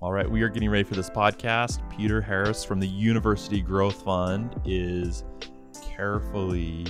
All 0.00 0.12
right, 0.12 0.30
we 0.30 0.42
are 0.42 0.48
getting 0.48 0.70
ready 0.70 0.84
for 0.84 0.94
this 0.94 1.10
podcast. 1.10 1.80
Peter 1.90 2.20
Harris 2.20 2.62
from 2.62 2.78
the 2.78 2.86
University 2.86 3.60
Growth 3.60 4.00
Fund 4.04 4.54
is 4.64 5.24
carefully 5.90 6.86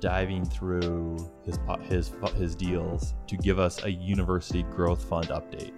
diving 0.00 0.44
through 0.44 1.18
his 1.44 1.60
his 1.82 2.12
his 2.34 2.56
deals 2.56 3.14
to 3.28 3.36
give 3.36 3.60
us 3.60 3.84
a 3.84 3.92
University 3.92 4.64
Growth 4.64 5.04
Fund 5.04 5.28
update. 5.28 5.70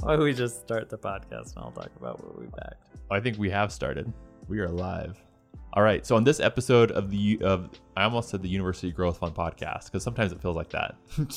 Why 0.00 0.16
don't 0.16 0.24
we 0.24 0.34
just 0.34 0.60
start 0.60 0.90
the 0.90 0.98
podcast 0.98 1.56
and 1.56 1.64
I'll 1.64 1.70
talk 1.70 1.90
about 1.98 2.22
what 2.22 2.38
we 2.38 2.48
backed? 2.48 2.86
I 3.10 3.18
think 3.18 3.38
we 3.38 3.48
have 3.48 3.72
started. 3.72 4.12
We 4.46 4.60
are 4.60 4.68
live. 4.68 5.18
All 5.74 5.82
right. 5.82 6.04
So 6.06 6.16
on 6.16 6.24
this 6.24 6.38
episode 6.40 6.90
of 6.92 7.10
the 7.10 7.38
of 7.42 7.70
I 7.96 8.04
almost 8.04 8.28
said 8.28 8.42
the 8.42 8.48
University 8.48 8.92
Growth 8.92 9.18
Fund 9.18 9.34
podcast 9.34 9.86
because 9.86 10.02
sometimes 10.02 10.32
it 10.32 10.40
feels 10.42 10.56
like 10.56 10.70
that. 10.70 10.94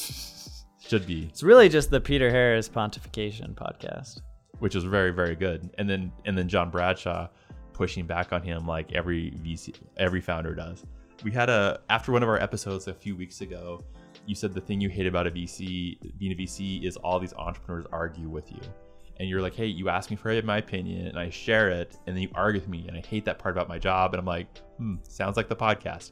Should 0.88 1.08
be, 1.08 1.24
It's 1.30 1.42
really 1.42 1.68
just 1.68 1.90
the 1.90 2.00
Peter 2.00 2.30
Harris 2.30 2.70
pontification 2.70 3.56
podcast. 3.56 4.22
which 4.60 4.76
is 4.76 4.84
very 4.84 5.12
very 5.12 5.36
good. 5.36 5.70
And 5.78 5.90
then 5.90 6.12
and 6.26 6.38
then 6.38 6.48
John 6.48 6.70
Bradshaw 6.70 7.28
pushing 7.74 8.06
back 8.06 8.32
on 8.34 8.42
him 8.42 8.68
like 8.68 8.94
every 8.94 9.32
VC 9.44 9.74
every 9.98 10.22
founder 10.22 10.54
does. 10.54 10.86
We 11.24 11.32
had 11.32 11.50
a 11.50 11.80
after 11.90 12.12
one 12.12 12.22
of 12.24 12.30
our 12.30 12.40
episodes 12.42 12.88
a 12.88 12.94
few 12.94 13.16
weeks 13.16 13.42
ago. 13.42 13.84
You 14.28 14.36
said 14.36 14.54
the 14.54 14.62
thing 14.62 14.80
you 14.82 14.90
hate 14.90 15.08
about 15.08 15.28
a 15.28 15.32
VC 15.32 15.98
being 16.20 16.32
a 16.34 16.36
VC 16.36 16.84
is 16.86 16.98
all 16.98 17.20
these 17.20 17.34
entrepreneurs 17.34 17.86
argue 17.92 18.30
with 18.30 18.52
you. 18.52 18.60
And 19.18 19.30
you're 19.30 19.42
like, 19.42 19.56
hey, 19.56 19.68
you 19.68 19.90
ask 19.90 20.10
me 20.10 20.18
for 20.18 20.42
my 20.42 20.58
opinion, 20.58 21.08
and 21.08 21.18
I 21.18 21.30
share 21.30 21.70
it, 21.70 21.98
and 22.06 22.16
then 22.16 22.24
you 22.24 22.30
argue 22.36 22.60
with 22.60 22.70
me, 22.70 22.86
and 22.88 22.98
I 22.98 23.02
hate 23.02 23.26
that 23.26 23.40
part 23.40 23.56
about 23.56 23.70
my 23.70 23.80
job. 23.80 24.14
And 24.14 24.20
I'm 24.20 24.26
like, 24.26 24.48
hmm, 24.78 24.96
sounds 25.08 25.38
like 25.38 25.48
the 25.48 25.56
podcast. 25.56 26.12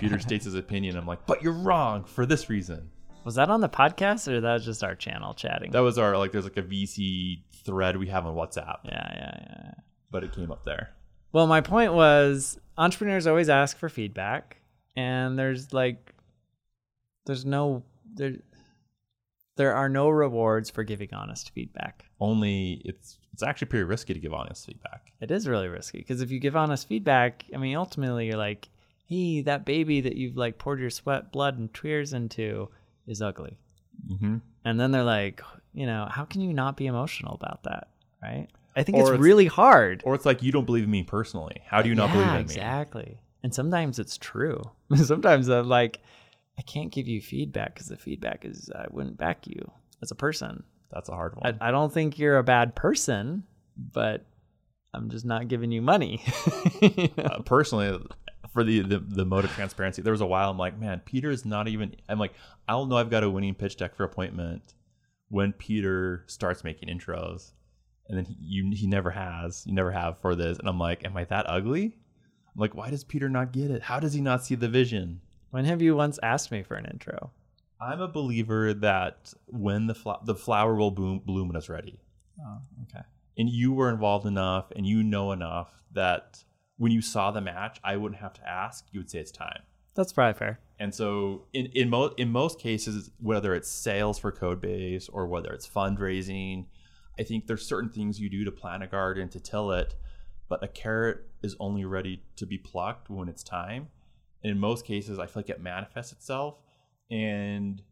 Peter 0.00 0.18
states 0.20 0.44
his 0.44 0.54
opinion. 0.54 0.96
I'm 0.96 1.06
like, 1.06 1.26
but 1.26 1.42
you're 1.42 1.52
wrong 1.52 2.04
for 2.04 2.26
this 2.26 2.48
reason. 2.48 2.90
Was 3.24 3.36
that 3.36 3.48
on 3.48 3.60
the 3.60 3.68
podcast 3.68 4.28
or 4.28 4.40
that 4.40 4.52
was 4.52 4.64
just 4.64 4.84
our 4.84 4.94
channel 4.94 5.32
chatting? 5.34 5.72
That 5.72 5.80
was 5.80 5.98
our 5.98 6.16
like. 6.16 6.30
There's 6.30 6.44
like 6.44 6.58
a 6.58 6.62
VC 6.62 7.40
thread 7.64 7.96
we 7.96 8.06
have 8.08 8.26
on 8.26 8.34
WhatsApp, 8.34 8.78
yeah, 8.84 8.90
yeah, 8.92 9.14
yeah, 9.16 9.60
yeah. 9.64 9.70
but 10.10 10.22
it 10.22 10.32
came 10.32 10.52
up 10.52 10.64
there. 10.64 10.90
Well, 11.32 11.46
my 11.46 11.62
point 11.62 11.94
was 11.94 12.60
entrepreneurs 12.76 13.26
always 13.26 13.48
ask 13.48 13.78
for 13.78 13.88
feedback, 13.88 14.58
and 14.94 15.38
there's 15.38 15.72
like, 15.72 16.14
there's 17.24 17.44
no 17.44 17.82
there. 18.14 18.34
There 19.56 19.74
are 19.74 19.88
no 19.88 20.08
rewards 20.08 20.70
for 20.70 20.82
giving 20.84 21.14
honest 21.14 21.50
feedback. 21.50 22.06
Only 22.20 22.82
it's 22.84 23.18
it's 23.32 23.42
actually 23.42 23.68
pretty 23.68 23.84
risky 23.84 24.14
to 24.14 24.20
give 24.20 24.32
honest 24.32 24.66
feedback. 24.66 25.12
It 25.20 25.30
is 25.30 25.48
really 25.48 25.68
risky 25.68 25.98
because 25.98 26.20
if 26.20 26.30
you 26.30 26.38
give 26.38 26.56
honest 26.56 26.88
feedback, 26.88 27.44
I 27.54 27.58
mean, 27.58 27.76
ultimately 27.76 28.26
you're 28.26 28.36
like, 28.36 28.68
hey, 29.06 29.42
that 29.42 29.64
baby 29.64 30.00
that 30.02 30.16
you've 30.16 30.36
like 30.36 30.58
poured 30.58 30.80
your 30.80 30.90
sweat, 30.90 31.32
blood, 31.32 31.58
and 31.58 31.72
tears 31.72 32.12
into 32.12 32.68
is 33.06 33.20
ugly. 33.22 33.58
Mm-hmm. 34.10 34.36
And 34.64 34.80
then 34.80 34.90
they're 34.92 35.04
like, 35.04 35.42
you 35.72 35.86
know, 35.86 36.06
how 36.10 36.24
can 36.24 36.40
you 36.40 36.52
not 36.52 36.76
be 36.76 36.86
emotional 36.86 37.34
about 37.34 37.64
that? 37.64 37.88
Right. 38.22 38.48
I 38.76 38.82
think 38.82 38.98
it's 38.98 39.08
it's- 39.08 39.20
really 39.20 39.46
hard. 39.46 40.02
Or 40.04 40.14
it's 40.14 40.26
like 40.26 40.42
you 40.42 40.52
don't 40.52 40.64
believe 40.64 40.84
in 40.84 40.90
me 40.90 41.02
personally. 41.02 41.60
How 41.66 41.82
do 41.82 41.88
you 41.88 41.94
not 41.94 42.08
yeah, 42.08 42.14
believe 42.14 42.28
in 42.28 42.34
me? 42.34 42.40
exactly. 42.40 43.18
And 43.42 43.54
sometimes 43.54 43.98
it's 43.98 44.16
true. 44.16 44.62
sometimes 44.96 45.48
I'm 45.48 45.68
like, 45.68 46.00
I 46.58 46.62
can't 46.62 46.92
give 46.92 47.08
you 47.08 47.20
feedback 47.20 47.74
because 47.74 47.88
the 47.88 47.96
feedback 47.96 48.44
is 48.44 48.70
I 48.74 48.86
wouldn't 48.90 49.16
back 49.16 49.46
you 49.46 49.70
as 50.02 50.10
a 50.10 50.14
person. 50.14 50.64
That's 50.92 51.08
a 51.08 51.14
hard 51.14 51.34
one. 51.36 51.58
I 51.60 51.70
don't 51.70 51.92
think 51.92 52.18
you're 52.18 52.38
a 52.38 52.44
bad 52.44 52.76
person, 52.76 53.42
but 53.76 54.24
I'm 54.92 55.10
just 55.10 55.24
not 55.24 55.48
giving 55.48 55.72
you 55.72 55.82
money. 55.82 56.22
uh, 57.18 57.40
personally, 57.40 57.98
for 58.52 58.62
the, 58.62 58.80
the 58.80 58.98
the 59.00 59.24
mode 59.24 59.44
of 59.44 59.50
transparency, 59.50 60.02
there 60.02 60.12
was 60.12 60.20
a 60.20 60.26
while 60.26 60.50
I'm 60.50 60.58
like, 60.58 60.78
man, 60.78 61.00
Peter 61.04 61.30
is 61.30 61.44
not 61.44 61.66
even. 61.66 61.96
I'm 62.08 62.20
like, 62.20 62.34
I'll 62.68 62.86
know 62.86 62.96
I've 62.96 63.10
got 63.10 63.24
a 63.24 63.30
winning 63.30 63.54
pitch 63.54 63.76
deck 63.76 63.96
for 63.96 64.04
appointment 64.04 64.74
when 65.28 65.52
Peter 65.52 66.22
starts 66.28 66.62
making 66.62 66.88
intros, 66.88 67.50
and 68.08 68.16
then 68.16 68.24
he, 68.24 68.36
you 68.40 68.70
he 68.72 68.86
never 68.86 69.10
has, 69.10 69.64
you 69.66 69.74
never 69.74 69.90
have 69.90 70.20
for 70.20 70.36
this, 70.36 70.58
and 70.58 70.68
I'm 70.68 70.78
like, 70.78 71.04
am 71.04 71.16
I 71.16 71.24
that 71.24 71.50
ugly? 71.50 71.96
I'm 72.54 72.60
like, 72.60 72.76
why 72.76 72.90
does 72.90 73.02
Peter 73.02 73.28
not 73.28 73.52
get 73.52 73.72
it? 73.72 73.82
How 73.82 73.98
does 73.98 74.12
he 74.12 74.20
not 74.20 74.44
see 74.44 74.54
the 74.54 74.68
vision? 74.68 75.20
When 75.54 75.66
have 75.66 75.80
you 75.80 75.94
once 75.94 76.18
asked 76.20 76.50
me 76.50 76.64
for 76.64 76.74
an 76.74 76.84
intro? 76.86 77.30
I'm 77.80 78.00
a 78.00 78.08
believer 78.08 78.74
that 78.74 79.32
when 79.46 79.86
the 79.86 79.94
fla- 79.94 80.18
the 80.24 80.34
flower 80.34 80.74
will 80.74 80.90
bloom, 80.90 81.20
bloom 81.24 81.46
when 81.46 81.56
it's 81.56 81.68
ready. 81.68 82.00
Oh, 82.44 82.58
okay. 82.82 83.04
and 83.38 83.48
you 83.48 83.72
were 83.72 83.88
involved 83.88 84.26
enough 84.26 84.72
and 84.74 84.84
you 84.84 85.04
know 85.04 85.30
enough 85.30 85.70
that 85.92 86.42
when 86.76 86.90
you 86.90 87.00
saw 87.00 87.30
the 87.30 87.40
match, 87.40 87.78
I 87.84 87.96
wouldn't 87.96 88.20
have 88.20 88.32
to 88.32 88.48
ask. 88.48 88.84
You 88.90 88.98
would 88.98 89.08
say 89.08 89.20
it's 89.20 89.30
time. 89.30 89.62
That's 89.94 90.12
probably 90.12 90.36
fair. 90.36 90.58
And 90.80 90.92
so 90.92 91.46
in 91.52 91.66
in, 91.66 91.88
mo- 91.88 92.14
in 92.16 92.32
most 92.32 92.58
cases, 92.58 93.12
whether 93.20 93.54
it's 93.54 93.70
sales 93.70 94.18
for 94.18 94.32
Codebase 94.32 95.08
or 95.12 95.28
whether 95.28 95.52
it's 95.52 95.68
fundraising, 95.68 96.66
I 97.16 97.22
think 97.22 97.46
there's 97.46 97.64
certain 97.64 97.90
things 97.90 98.18
you 98.18 98.28
do 98.28 98.44
to 98.44 98.50
plant 98.50 98.82
a 98.82 98.88
garden 98.88 99.28
to 99.28 99.38
till 99.38 99.70
it, 99.70 99.94
but 100.48 100.64
a 100.64 100.68
carrot 100.68 101.18
is 101.44 101.54
only 101.60 101.84
ready 101.84 102.24
to 102.34 102.44
be 102.44 102.58
plucked 102.58 103.08
when 103.08 103.28
it's 103.28 103.44
time. 103.44 103.90
In 104.44 104.58
most 104.58 104.84
cases, 104.84 105.18
I 105.18 105.26
feel 105.26 105.42
like 105.42 105.50
it 105.50 105.60
manifests 105.60 106.12
itself, 106.12 106.58
and 107.10 107.82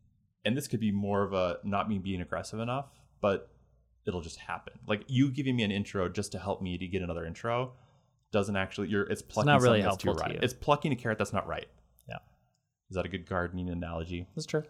and 0.45 0.57
this 0.57 0.69
could 0.69 0.81
be 0.81 0.93
more 0.93 1.23
of 1.23 1.33
a 1.33 1.59
not 1.65 1.89
me 1.89 1.99
being 1.99 2.21
aggressive 2.21 2.61
enough, 2.61 2.87
but 3.21 3.51
it'll 4.07 4.21
just 4.21 4.39
happen. 4.39 4.75
Like 4.87 5.05
you 5.09 5.31
giving 5.31 5.57
me 5.57 5.62
an 5.62 5.71
intro 5.71 6.09
just 6.09 6.33
to 6.33 6.39
help 6.39 6.62
me 6.62 6.79
to 6.79 6.87
get 6.87 7.03
another 7.03 7.25
intro 7.25 7.73
doesn't 8.33 8.57
actually 8.57 8.89
you're 8.89 9.05
it's 9.05 9.23
plucking 9.23 9.47
not 9.47 9.61
really 9.61 9.81
something 9.81 9.91
that's 9.91 10.03
too 10.03 10.09
helpful 10.09 10.25
to 10.25 10.31
right. 10.31 10.41
you. 10.41 10.45
It's 10.45 10.55
plucking 10.55 10.93
a 10.93 10.97
carrot 10.97 11.19
that's 11.19 11.33
not 11.33 11.47
right. 11.47 11.69
Yeah. 12.09 12.19
Is 12.91 12.97
that 12.97 13.05
a 13.05 13.09
good 13.09 13.27
gardening 13.27 13.69
analogy? 13.69 14.27
That's 14.35 14.47
true. 14.47 14.65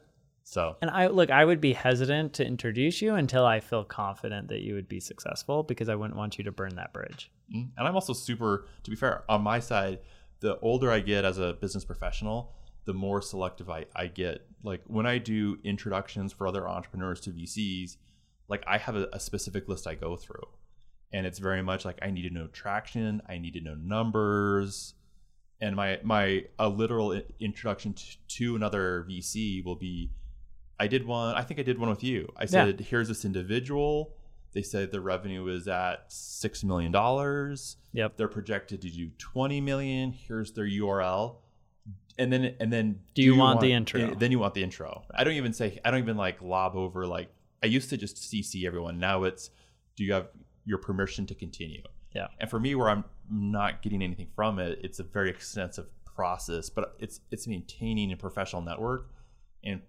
So 0.44 0.76
And 0.82 0.90
I 0.90 1.06
look, 1.06 1.30
I 1.30 1.44
would 1.44 1.60
be 1.60 1.72
hesitant 1.72 2.34
to 2.34 2.46
introduce 2.46 3.00
you 3.00 3.14
until 3.14 3.46
I 3.46 3.60
feel 3.60 3.84
confident 3.84 4.48
that 4.48 4.60
you 4.60 4.74
would 4.74 4.88
be 4.88 5.00
successful 5.00 5.62
because 5.62 5.88
I 5.88 5.94
wouldn't 5.94 6.16
want 6.16 6.36
you 6.36 6.44
to 6.44 6.52
burn 6.52 6.74
that 6.76 6.92
bridge. 6.92 7.30
Mm. 7.54 7.70
And 7.76 7.88
I'm 7.88 7.94
also 7.94 8.12
super, 8.12 8.66
to 8.82 8.90
be 8.90 8.96
fair, 8.96 9.24
on 9.28 9.42
my 9.42 9.60
side, 9.60 10.00
the 10.42 10.58
older 10.60 10.90
I 10.90 11.00
get 11.00 11.24
as 11.24 11.38
a 11.38 11.54
business 11.54 11.84
professional, 11.84 12.52
the 12.84 12.92
more 12.92 13.22
selective 13.22 13.70
I, 13.70 13.86
I 13.96 14.08
get. 14.08 14.46
Like 14.62 14.82
when 14.86 15.06
I 15.06 15.18
do 15.18 15.58
introductions 15.64 16.32
for 16.32 16.46
other 16.46 16.68
entrepreneurs 16.68 17.20
to 17.22 17.30
VCs, 17.30 17.96
like 18.48 18.64
I 18.66 18.76
have 18.76 18.96
a, 18.96 19.08
a 19.12 19.20
specific 19.20 19.68
list 19.68 19.86
I 19.86 19.94
go 19.94 20.16
through. 20.16 20.46
And 21.12 21.26
it's 21.26 21.38
very 21.38 21.62
much 21.62 21.84
like 21.84 21.98
I 22.02 22.10
need 22.10 22.22
to 22.22 22.34
know 22.34 22.48
traction, 22.48 23.22
I 23.28 23.38
need 23.38 23.54
to 23.54 23.60
know 23.60 23.74
numbers. 23.74 24.94
And 25.60 25.76
my 25.76 26.00
my 26.02 26.44
a 26.58 26.68
literal 26.68 27.20
introduction 27.38 27.94
to, 27.94 28.04
to 28.28 28.56
another 28.56 29.06
VC 29.08 29.64
will 29.64 29.76
be 29.76 30.10
I 30.80 30.88
did 30.88 31.06
one, 31.06 31.36
I 31.36 31.42
think 31.42 31.60
I 31.60 31.62
did 31.62 31.78
one 31.78 31.90
with 31.90 32.02
you. 32.02 32.32
I 32.36 32.46
said, 32.46 32.80
here's 32.80 33.06
this 33.06 33.24
individual. 33.24 34.16
They 34.52 34.62
said 34.62 34.90
the 34.92 35.00
revenue 35.00 35.46
is 35.48 35.66
at 35.68 36.04
six 36.12 36.62
million 36.64 36.92
dollars 36.92 37.76
Yep. 37.94 38.16
they're 38.16 38.28
projected 38.28 38.80
to 38.82 38.90
do 38.90 39.10
20 39.18 39.60
million 39.60 40.12
here's 40.12 40.52
their 40.52 40.64
url 40.66 41.36
and 42.18 42.32
then 42.32 42.54
and 42.60 42.72
then 42.72 43.00
Do 43.14 43.22
you 43.22 43.36
want 43.36 43.60
the 43.60 43.72
intro? 43.72 44.00
Eh, 44.00 44.14
then 44.18 44.30
you 44.30 44.38
want 44.38 44.54
the 44.54 44.62
intro 44.62 45.04
i 45.14 45.24
don't 45.24 45.34
even 45.34 45.52
say 45.52 45.78
i 45.84 45.90
don't 45.90 46.00
even 46.00 46.16
like 46.16 46.40
lob 46.42 46.74
over 46.76 47.06
like 47.06 47.28
i 47.62 47.66
used 47.66 47.90
to 47.90 47.96
just 47.96 48.16
cc 48.16 48.64
everyone 48.66 48.98
now 48.98 49.24
it's 49.24 49.50
do 49.96 50.04
you 50.04 50.12
have 50.14 50.28
your 50.64 50.78
permission 50.78 51.26
to 51.26 51.34
continue 51.34 51.82
Yeah. 52.14 52.28
and 52.40 52.48
for 52.48 52.58
me 52.60 52.74
where 52.74 52.88
i'm 52.88 53.04
not 53.30 53.82
getting 53.82 54.02
anything 54.02 54.28
from 54.34 54.58
it 54.58 54.78
it's 54.82 54.98
a 54.98 55.04
very 55.04 55.28
extensive 55.30 55.86
process 56.04 56.68
but 56.70 56.94
it's 56.98 57.20
it's 57.30 57.46
maintaining 57.46 58.12
a 58.12 58.16
professional 58.16 58.62
network 58.62 59.10
and 59.64 59.80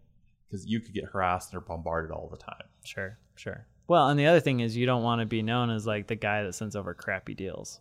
because 0.48 0.66
you 0.66 0.80
could 0.82 0.94
get 0.94 1.06
harassed 1.06 1.54
or 1.56 1.60
bombarded 1.62 2.12
all 2.12 2.28
the 2.30 2.38
time 2.38 2.64
Sure. 2.86 3.18
Sure. 3.36 3.66
Well, 3.88 4.08
and 4.10 4.20
the 4.20 4.28
other 4.28 4.40
thing 4.40 4.60
is 4.62 4.76
you 4.78 4.86
don't 4.86 5.04
want 5.04 5.20
to 5.22 5.26
be 5.26 5.42
known 5.42 5.70
as 5.70 5.86
like 5.86 6.08
the 6.08 6.16
guy 6.16 6.44
that 6.44 6.54
sends 6.54 6.76
over 6.76 6.94
crappy 6.94 7.34
deals. 7.34 7.80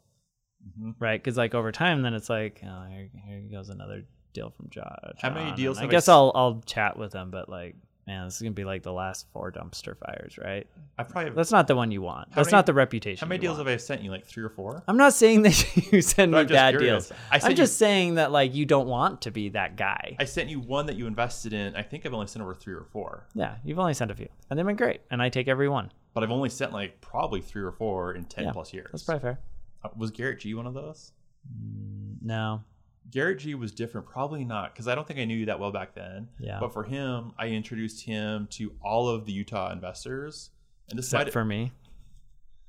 Mhm. 0.78 0.94
Right? 0.98 1.22
Because 1.22 1.36
like 1.36 1.54
over 1.54 1.72
time, 1.72 2.02
then 2.02 2.14
it's 2.14 2.30
like, 2.30 2.60
oh, 2.64 2.84
here, 2.88 3.08
here 3.26 3.40
goes 3.50 3.68
another 3.68 4.04
deal 4.32 4.50
from 4.50 4.68
John. 4.70 4.96
How 5.18 5.30
many 5.30 5.52
deals 5.52 5.78
I 5.78 5.86
guess 5.86 6.08
I'll 6.08 6.32
I'll 6.34 6.62
chat 6.66 6.96
with 6.96 7.12
them, 7.12 7.30
but 7.30 7.48
like, 7.48 7.76
man, 8.06 8.24
this 8.26 8.36
is 8.36 8.42
gonna 8.42 8.50
be 8.52 8.64
like 8.64 8.82
the 8.82 8.92
last 8.92 9.26
four 9.32 9.52
dumpster 9.52 9.96
fires, 9.96 10.36
right? 10.38 10.66
i 10.98 11.02
probably 11.04 11.30
That's 11.30 11.52
not 11.52 11.66
the 11.68 11.76
one 11.76 11.90
you 11.90 12.02
want. 12.02 12.28
That's 12.34 12.46
many- 12.48 12.56
not 12.58 12.66
the 12.66 12.74
reputation. 12.74 13.24
how 13.24 13.28
many 13.28 13.38
deals 13.40 13.58
want. 13.58 13.68
have 13.68 13.74
i 13.74 13.78
sent 13.78 14.02
you 14.02 14.10
like 14.10 14.24
three 14.26 14.42
or 14.42 14.48
four 14.48 14.82
I'm 14.88 14.96
not 14.96 15.12
saying 15.14 15.42
that 15.42 15.76
you 15.92 16.02
send 16.02 16.32
But 16.32 16.48
me 16.48 16.54
bad 16.54 16.72
curious. 16.74 17.08
deals. 17.08 17.18
I 17.30 17.36
I'm 17.36 17.40
sent 17.40 17.56
just 17.56 17.78
saying 17.78 18.16
that 18.16 18.32
like 18.32 18.54
you 18.54 18.66
don't 18.66 18.88
want 18.88 19.22
to 19.22 19.30
be 19.30 19.50
that 19.50 19.76
guy. 19.76 20.16
I 20.18 20.24
sent 20.24 20.50
you 20.50 20.60
one 20.60 20.86
that 20.86 20.96
you 20.96 21.06
invested 21.06 21.52
in. 21.52 21.76
I 21.76 21.82
think 21.82 22.04
I've 22.06 22.14
only 22.14 22.26
sent 22.26 22.42
over 22.42 22.54
three 22.54 22.74
or 22.74 22.84
four, 22.90 23.26
yeah, 23.34 23.56
you've 23.64 23.78
only 23.78 23.94
sent 23.94 24.10
a 24.10 24.14
few, 24.14 24.28
and 24.50 24.58
they've 24.58 24.66
been 24.66 24.76
great, 24.76 25.00
and 25.10 25.22
I 25.22 25.28
take 25.28 25.48
every 25.48 25.68
one. 25.68 25.92
but 26.14 26.22
I've 26.24 26.30
only 26.30 26.48
sent 26.50 26.72
like 26.72 27.00
probably 27.00 27.40
three 27.40 27.62
or 27.62 27.72
four 27.72 28.12
in 28.14 28.24
ten 28.24 28.44
Yeah, 28.44 28.52
plus 28.52 28.72
years. 28.74 28.88
That's 28.92 29.04
probably 29.04 29.20
fair. 29.22 29.40
Uh, 29.84 29.88
was 29.96 30.10
Garrett 30.10 30.40
Gee 30.40 30.54
one 30.54 30.66
of 30.66 30.74
those? 30.74 31.12
No, 32.24 32.62
Garrett 33.12 33.38
Gee 33.40 33.54
was 33.54 33.70
different, 33.72 34.06
probably 34.08 34.44
not, 34.44 34.72
because 34.74 34.88
I 34.88 34.94
don't 34.96 35.06
think 35.06 35.20
I 35.20 35.24
knew 35.24 35.36
you 35.36 35.46
that 35.46 35.60
well 35.60 35.70
back 35.70 35.94
then. 35.94 36.28
Yeah. 36.40 36.58
But 36.58 36.72
for 36.72 36.82
him, 36.82 37.32
I 37.38 37.48
introduced 37.48 38.04
him 38.04 38.48
to 38.52 38.72
all 38.82 39.08
of 39.08 39.26
the 39.26 39.32
Utah 39.32 39.70
investors, 39.70 40.50
and 40.90 40.98
this 40.98 41.06
except 41.12 41.30
for 41.30 41.44
me. 41.44 41.72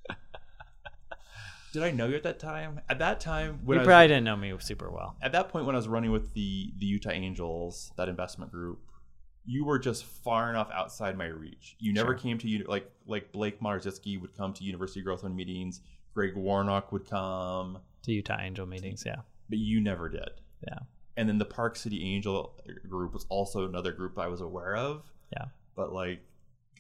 did 1.74 1.82
I 1.84 1.92
know 1.92 2.08
you 2.08 2.16
at 2.16 2.24
that 2.24 2.40
time? 2.40 2.82
At 2.90 3.00
that 3.00 3.20
time, 3.20 3.60
when 3.64 3.76
You 3.76 3.80
I 3.80 3.84
was, 3.84 3.88
probably 3.88 4.08
didn't 4.10 4.24
know 4.26 4.36
me 4.36 4.54
super 4.60 4.92
well. 4.92 5.16
at 5.22 5.32
that 5.32 5.50
point 5.50 5.66
when 5.66 5.76
I 5.76 5.80
was 5.80 5.88
running 5.88 6.12
with 6.12 6.34
the 6.34 6.72
the 6.78 6.86
Utah 6.86 7.12
Angels, 7.12 7.92
that 7.98 8.10
investment 8.10 8.52
group, 8.52 8.80
you 9.46 9.66
were 9.66 9.80
just 9.80 10.04
far 10.06 10.50
enough 10.50 10.70
outside 10.74 11.18
my 11.18 11.26
reach. 11.26 11.76
You 11.80 11.94
never 11.94 12.12
Sure. 12.14 12.18
came 12.20 12.38
to 12.40 12.64
like 12.68 12.90
like 13.08 13.32
Blake 13.32 13.60
Modersitzki 13.60 14.20
would 14.22 14.36
come 14.36 14.54
to 14.54 14.64
University 14.64 15.02
Growth 15.02 15.22
Fund 15.22 15.36
meetings. 15.36 15.82
Greg 16.14 16.36
Warnock 16.36 16.92
would 16.92 17.10
come, 17.10 17.80
To 18.04 18.12
Utah 18.14 18.38
Angel 18.40 18.68
meetings, 18.68 19.04
yeah. 19.04 19.22
But 19.50 19.58
you 19.60 19.82
never 19.82 20.10
did. 20.10 20.30
Yeah. 20.68 20.80
And 21.18 21.30
then 21.30 21.38
the 21.38 21.46
Park 21.46 21.76
City 21.76 22.04
Angel 22.16 22.56
group 22.90 23.14
was 23.14 23.26
also 23.30 23.68
another 23.68 23.92
group 23.92 24.18
I 24.18 24.28
was 24.28 24.42
aware 24.42 24.76
of. 24.76 25.04
Yeah. 25.32 25.46
But 25.76 25.94
like, 25.94 26.22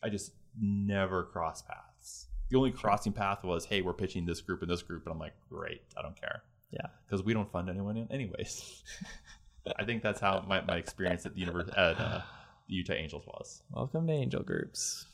I 0.03 0.09
just 0.09 0.31
never 0.59 1.23
crossed 1.23 1.67
paths. 1.67 2.27
The 2.49 2.57
only 2.57 2.71
crossing 2.71 3.13
path 3.13 3.43
was, 3.43 3.65
hey, 3.65 3.81
we're 3.81 3.93
pitching 3.93 4.25
this 4.25 4.41
group 4.41 4.61
and 4.61 4.69
this 4.69 4.81
group, 4.83 5.05
and 5.05 5.13
I'm 5.13 5.19
like, 5.19 5.33
great, 5.49 5.81
I 5.97 6.01
don't 6.01 6.19
care. 6.19 6.43
Yeah. 6.71 6.87
because 7.05 7.23
we 7.23 7.33
don't 7.33 7.51
fund 7.51 7.69
anyone 7.69 7.97
in 7.97 8.11
anyways. 8.11 8.83
I 9.79 9.85
think 9.85 10.01
that's 10.03 10.19
how 10.19 10.43
my, 10.47 10.61
my 10.61 10.77
experience 10.77 11.25
at 11.25 11.35
the 11.35 11.39
university 11.39 11.77
at 11.77 11.99
uh, 11.99 12.21
the 12.67 12.73
Utah 12.75 12.93
Angels 12.93 13.23
was. 13.27 13.61
Welcome 13.71 14.07
to 14.07 14.13
Angel 14.13 14.41
Groups. 14.43 15.05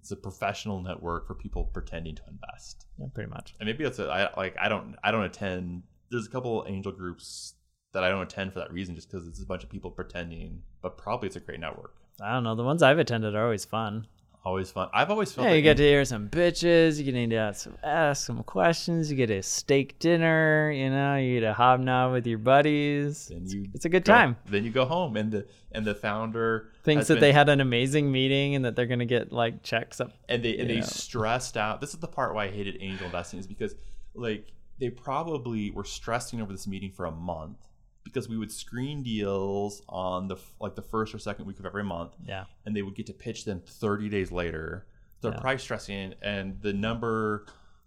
It's 0.00 0.10
a 0.12 0.16
professional 0.16 0.80
network 0.80 1.26
for 1.26 1.34
people 1.34 1.64
pretending 1.64 2.14
to 2.16 2.22
invest, 2.28 2.86
Yeah, 2.98 3.06
pretty 3.12 3.28
much. 3.30 3.54
and 3.60 3.66
maybe 3.66 3.84
that's 3.84 3.98
a, 3.98 4.08
I 4.08 4.40
like 4.40 4.56
I 4.58 4.68
don't 4.68 4.96
I 5.04 5.10
don't 5.10 5.24
attend. 5.24 5.82
There's 6.14 6.26
a 6.26 6.30
couple 6.30 6.64
angel 6.68 6.92
groups 6.92 7.54
that 7.92 8.04
I 8.04 8.08
don't 8.08 8.22
attend 8.22 8.52
for 8.52 8.58
that 8.60 8.72
reason, 8.72 8.94
just 8.94 9.10
because 9.10 9.26
it's 9.28 9.42
a 9.42 9.46
bunch 9.46 9.64
of 9.64 9.70
people 9.70 9.90
pretending. 9.90 10.62
But 10.82 10.96
probably 10.96 11.26
it's 11.26 11.36
a 11.36 11.40
great 11.40 11.60
network. 11.60 11.94
I 12.20 12.32
don't 12.32 12.44
know. 12.44 12.54
The 12.54 12.62
ones 12.64 12.82
I've 12.82 12.98
attended 12.98 13.34
are 13.34 13.44
always 13.44 13.64
fun. 13.64 14.06
Always 14.44 14.70
fun. 14.70 14.90
I've 14.92 15.10
always 15.10 15.32
felt 15.32 15.46
Yeah, 15.46 15.52
that 15.52 15.56
you 15.56 15.62
get 15.62 15.76
to 15.78 15.82
hear 15.82 16.04
some 16.04 16.28
bitches. 16.28 16.98
You 17.02 17.10
get 17.10 17.30
to 17.30 17.36
ask 17.36 17.62
some, 17.64 17.78
ask 17.82 18.26
some 18.26 18.42
questions. 18.42 19.10
You 19.10 19.16
get 19.16 19.30
a 19.30 19.42
steak 19.42 19.98
dinner. 19.98 20.70
You 20.70 20.90
know, 20.90 21.16
you 21.16 21.40
get 21.40 21.46
a 21.48 21.54
hobnob 21.54 22.12
with 22.12 22.26
your 22.26 22.36
buddies. 22.38 23.30
And 23.30 23.50
you 23.50 23.66
It's 23.72 23.86
a 23.86 23.88
good 23.88 24.04
go- 24.04 24.12
time. 24.12 24.36
Then 24.44 24.64
you 24.64 24.70
go 24.70 24.84
home, 24.84 25.16
and 25.16 25.32
the 25.32 25.46
and 25.72 25.86
the 25.86 25.94
founder 25.94 26.72
Thinks 26.84 27.08
that 27.08 27.14
been- 27.14 27.20
they 27.22 27.32
had 27.32 27.48
an 27.48 27.60
amazing 27.62 28.12
meeting 28.12 28.54
and 28.54 28.64
that 28.66 28.76
they're 28.76 28.86
gonna 28.86 29.06
get 29.06 29.32
like 29.32 29.62
checks 29.62 29.98
up. 30.00 30.12
and 30.28 30.42
they 30.44 30.58
and 30.58 30.68
they 30.68 30.82
stressed 30.82 31.56
out. 31.56 31.80
This 31.80 31.94
is 31.94 32.00
the 32.00 32.06
part 32.08 32.34
why 32.34 32.44
I 32.44 32.48
hated 32.48 32.76
angel 32.80 33.06
investing 33.06 33.38
is 33.40 33.46
because 33.46 33.74
like 34.14 34.52
they 34.78 34.90
probably 34.90 35.70
were 35.70 35.84
stressing 35.84 36.40
over 36.40 36.52
this 36.52 36.66
meeting 36.66 36.90
for 36.92 37.06
a 37.06 37.10
month 37.10 37.58
because 38.02 38.28
we 38.28 38.36
would 38.36 38.52
screen 38.52 39.02
deals 39.02 39.82
on 39.88 40.28
the 40.28 40.36
like 40.60 40.74
the 40.74 40.82
first 40.82 41.14
or 41.14 41.18
second 41.18 41.46
week 41.46 41.58
of 41.58 41.66
every 41.66 41.84
month, 41.84 42.12
Yeah, 42.26 42.44
and 42.66 42.76
they 42.76 42.82
would 42.82 42.94
get 42.94 43.06
to 43.06 43.12
pitch 43.14 43.44
them 43.44 43.62
30 43.66 44.08
days 44.08 44.30
later. 44.32 44.86
They're 45.20 45.32
Yeah. 45.32 45.40
probably 45.40 45.58
stressing, 45.58 46.14
and 46.20 46.60
the 46.60 46.72
number 46.74 47.46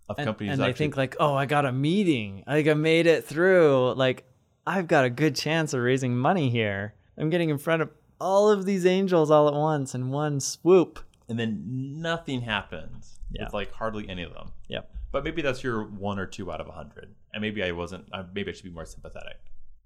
of 0.09 0.17
and, 0.17 0.25
companies 0.25 0.53
and 0.53 0.61
they 0.61 0.73
think 0.73 0.95
like, 0.97 1.15
oh, 1.19 1.35
I 1.35 1.45
got 1.45 1.65
a 1.65 1.71
meeting. 1.71 2.43
Like 2.47 2.67
I 2.67 2.73
made 2.73 3.05
it 3.07 3.25
through. 3.25 3.93
Like 3.93 4.23
I've 4.65 4.87
got 4.87 5.05
a 5.05 5.09
good 5.09 5.35
chance 5.35 5.73
of 5.73 5.81
raising 5.81 6.17
money 6.17 6.49
here. 6.49 6.93
I'm 7.17 7.29
getting 7.29 7.49
in 7.49 7.57
front 7.57 7.81
of 7.81 7.89
all 8.19 8.49
of 8.49 8.65
these 8.65 8.85
angels 8.85 9.29
all 9.29 9.47
at 9.47 9.53
once 9.53 9.93
in 9.93 10.09
one 10.09 10.39
swoop. 10.39 10.99
and 11.29 11.37
then 11.37 11.61
nothing 12.01 12.41
happens 12.41 13.19
Yeah. 13.31 13.43
with 13.43 13.53
like 13.53 13.71
hardly 13.73 14.07
any 14.09 14.23
of 14.23 14.33
them. 14.33 14.51
Yep. 14.69 14.89
But 15.11 15.23
maybe 15.23 15.41
that's 15.41 15.63
your 15.63 15.83
one 15.83 16.19
or 16.19 16.25
two 16.25 16.51
out 16.51 16.59
of 16.61 16.67
a 16.67 16.71
hundred, 16.71 17.15
and 17.33 17.41
maybe 17.41 17.63
I 17.63 17.71
wasn't. 17.71 18.07
I, 18.13 18.23
maybe 18.33 18.51
I 18.51 18.53
should 18.53 18.65
be 18.65 18.71
more 18.71 18.85
sympathetic. 18.85 19.37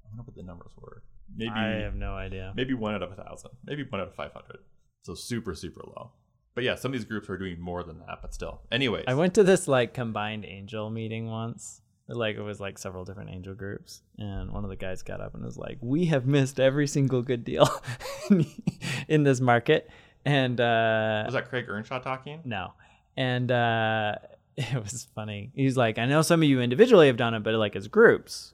I 0.03 0.09
wonder 0.09 0.23
what 0.23 0.35
the 0.35 0.43
numbers 0.43 0.71
were. 0.77 1.03
Maybe 1.35 1.51
I 1.51 1.81
have 1.81 1.95
no 1.95 2.13
idea. 2.15 2.53
maybe 2.55 2.73
one 2.73 2.95
out 2.95 3.03
of 3.03 3.11
a 3.11 3.15
thousand, 3.15 3.51
maybe 3.65 3.83
one 3.83 4.01
out 4.01 4.07
of 4.07 4.15
five 4.15 4.33
hundred. 4.33 4.59
So 5.03 5.15
super 5.15 5.55
super 5.55 5.81
low. 5.85 6.11
But 6.53 6.63
yeah, 6.65 6.75
some 6.75 6.91
of 6.91 6.99
these 6.99 7.05
groups 7.05 7.29
are 7.29 7.37
doing 7.37 7.59
more 7.61 7.83
than 7.83 7.99
that. 7.99 8.19
But 8.21 8.33
still, 8.33 8.61
anyways, 8.71 9.05
I 9.07 9.13
went 9.13 9.33
to 9.35 9.43
this 9.43 9.67
like 9.67 9.93
combined 9.93 10.45
angel 10.45 10.89
meeting 10.89 11.27
once. 11.27 11.81
Like 12.07 12.35
it 12.35 12.41
was 12.41 12.59
like 12.59 12.77
several 12.77 13.05
different 13.05 13.29
angel 13.29 13.53
groups, 13.53 14.01
and 14.17 14.51
one 14.51 14.65
of 14.65 14.69
the 14.69 14.75
guys 14.75 15.01
got 15.01 15.21
up 15.21 15.33
and 15.33 15.45
was 15.45 15.55
like, 15.57 15.77
"We 15.81 16.05
have 16.07 16.25
missed 16.25 16.59
every 16.59 16.87
single 16.87 17.21
good 17.21 17.45
deal 17.45 17.69
in 19.07 19.23
this 19.23 19.39
market." 19.39 19.89
And 20.25 20.59
uh, 20.59 21.23
was 21.25 21.33
that 21.35 21.47
Craig 21.47 21.65
Earnshaw 21.69 21.99
talking? 21.99 22.41
no, 22.43 22.73
and 23.15 23.49
uh, 23.49 24.15
it 24.57 24.81
was 24.81 25.07
funny. 25.15 25.51
He's 25.55 25.77
like, 25.77 25.97
"I 25.97 26.05
know 26.05 26.21
some 26.21 26.41
of 26.41 26.49
you 26.49 26.61
individually 26.61 27.07
have 27.07 27.17
done 27.17 27.33
it, 27.33 27.43
but 27.43 27.53
like 27.55 27.75
as 27.75 27.87
groups," 27.87 28.53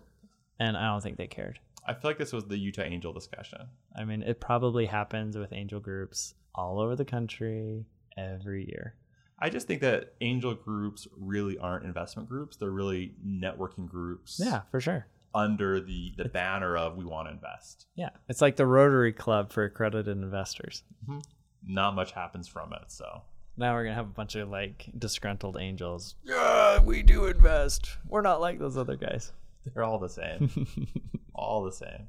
and 0.59 0.77
I 0.77 0.91
don't 0.91 1.01
think 1.01 1.17
they 1.17 1.27
cared. 1.27 1.59
I 1.85 1.94
feel 1.94 2.09
like 2.09 2.17
this 2.17 2.33
was 2.33 2.45
the 2.45 2.57
Utah 2.57 2.83
Angel 2.83 3.13
discussion. 3.13 3.67
I 3.95 4.03
mean, 4.03 4.21
it 4.21 4.41
probably 4.41 4.85
happens 4.85 5.38
with 5.38 5.53
angel 5.53 5.79
groups 5.79 6.33
all 6.53 6.79
over 6.79 6.95
the 6.95 7.05
country 7.05 7.85
every 8.17 8.65
year. 8.65 8.95
I 9.39 9.49
just 9.49 9.67
think 9.67 9.81
that 9.81 10.13
angel 10.19 10.55
groups 10.55 11.07
really 11.15 11.57
aren't 11.57 11.85
investment 11.85 12.27
groups. 12.27 12.57
They're 12.57 12.71
really 12.71 13.13
networking 13.25 13.88
groups. 13.88 14.41
Yeah, 14.43 14.61
for 14.71 14.81
sure. 14.81 15.07
Under 15.33 15.79
the 15.79 16.13
the 16.17 16.25
banner 16.25 16.75
of 16.75 16.97
we 16.97 17.05
want 17.05 17.27
to 17.27 17.33
invest. 17.33 17.85
Yeah, 17.95 18.09
it's 18.27 18.41
like 18.41 18.55
the 18.55 18.65
Rotary 18.65 19.13
Club 19.13 19.51
for 19.51 19.63
accredited 19.63 20.17
investors. 20.17 20.83
Mm-hmm. 21.03 21.19
Not 21.67 21.95
much 21.95 22.11
happens 22.11 22.47
from 22.47 22.73
it. 22.73 22.91
So 22.91 23.21
Now 23.57 23.74
we're 23.74 23.83
gonna 23.86 23.95
have 23.95 24.06
a 24.06 24.09
bunch 24.09 24.36
of 24.36 24.50
like 24.50 24.86
disgruntled 24.98 25.57
angels. 25.59 26.15
Yeah, 26.24 26.80
we 26.81 27.01
do 27.01 27.25
invest. 27.25 27.89
We're 28.07 28.21
not 28.21 28.39
like 28.39 28.59
those 28.59 28.77
other 28.77 28.95
guys. 28.95 29.31
they're 29.74 29.83
all 29.83 29.98
the 30.00 30.09
same. 30.09 30.68
all 31.33 31.63
the 31.63 31.71
same. 31.71 32.07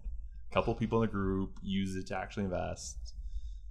A 0.50 0.54
couple 0.54 0.74
people 0.74 1.02
in 1.02 1.08
the 1.08 1.12
group 1.12 1.58
use 1.62 1.96
it 1.96 2.06
to 2.08 2.16
actually 2.16 2.44
invest. 2.44 3.14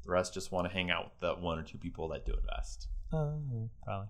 The 0.04 0.12
rest 0.12 0.34
just 0.34 0.52
want 0.52 0.68
to 0.68 0.74
hang 0.74 0.90
out 0.90 1.06
with 1.06 1.20
the 1.20 1.36
one 1.36 1.60
or 1.60 1.64
two 1.64 1.78
people 1.78 2.08
that 2.10 2.26
do 2.26 2.34
invest. 2.34 2.88
Oh, 3.14 3.70
probably. 3.84 4.08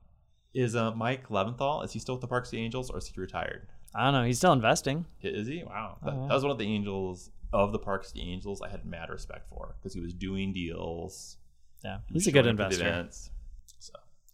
Is 0.53 0.75
uh, 0.75 0.91
Mike 0.95 1.27
Leventhal? 1.29 1.83
Is 1.83 1.91
he 1.91 1.99
still 1.99 2.15
with 2.15 2.21
the 2.21 2.27
Park 2.27 2.45
City 2.45 2.63
Angels, 2.63 2.89
or 2.89 2.97
is 2.97 3.07
he 3.07 3.19
retired? 3.19 3.67
I 3.93 4.05
don't 4.05 4.13
know. 4.13 4.23
He's 4.23 4.37
still 4.37 4.53
investing. 4.53 5.05
Is 5.21 5.47
he? 5.47 5.63
Wow, 5.63 5.97
that, 6.03 6.13
Oh, 6.13 6.27
that 6.27 6.33
was 6.33 6.43
one 6.43 6.51
of 6.51 6.57
the 6.57 6.65
Angels 6.67 7.31
of 7.53 7.71
the 7.71 7.79
Park 7.79 8.05
City 8.05 8.21
Angels 8.21 8.61
I 8.61 8.69
had 8.69 8.85
mad 8.85 9.09
respect 9.09 9.49
for 9.49 9.75
because 9.79 9.93
he 9.93 9.99
was 9.99 10.13
doing 10.13 10.53
deals. 10.53 11.37
Yeah, 11.83 11.99
he's 12.11 12.27
a 12.27 12.31
good 12.31 12.45
showing 12.45 12.55
up 12.59 12.65
at 12.65 12.69
the 12.71 12.75
investor. 12.75 12.87
events. 12.87 13.29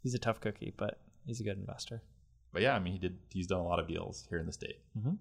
He's 0.04 0.14
a 0.14 0.20
tough 0.20 0.40
cookie, 0.42 0.74
but 0.78 1.00
he's 1.26 1.40
a 1.40 1.44
good 1.44 1.58
investor. 1.58 2.02
but 2.52 2.62
yeah, 2.62 2.76
I 2.76 2.80
mean, 2.80 2.94
he 2.94 3.00
did. 3.00 3.18
He's 3.32 3.48
done 3.48 3.60
a 3.62 3.64
lot 3.66 3.80
of 3.80 3.88
deals 3.88 4.28
here 4.30 4.38
in 4.38 4.46
the 4.46 4.54
state. 4.54 4.80
Mhm. 4.96 5.18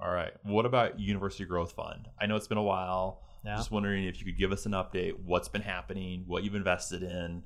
All 0.00 0.10
right. 0.12 0.32
What 0.44 0.66
about 0.66 1.00
University 1.00 1.44
Growth 1.44 1.72
Fund? 1.72 2.06
I 2.20 2.26
know 2.26 2.36
it's 2.36 2.46
been 2.46 2.58
a 2.58 2.62
while. 2.62 3.22
Yeah. 3.44 3.56
Just 3.56 3.70
wondering 3.72 4.04
if 4.04 4.20
you 4.20 4.24
could 4.26 4.38
give 4.38 4.52
us 4.52 4.66
an 4.66 4.72
update. 4.72 5.18
What's 5.24 5.48
been 5.48 5.62
happening? 5.62 6.24
What 6.26 6.44
you've 6.44 6.54
invested 6.54 7.02
in? 7.02 7.42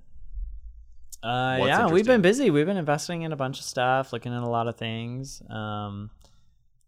Uh, 1.23 1.59
yeah, 1.67 1.87
we've 1.87 2.07
been 2.07 2.23
busy. 2.23 2.51
We've 2.51 2.67
been 2.67 2.77
investing 2.79 3.23
in 3.23 3.33
a 3.33 3.37
bunch 3.37 3.59
of 3.59 3.65
stuff, 3.65 4.13
looking 4.13 4.33
at 4.35 4.43
a 4.43 4.49
lot 4.49 4.67
of 4.69 4.77
things. 4.77 5.43
Um, 5.51 6.11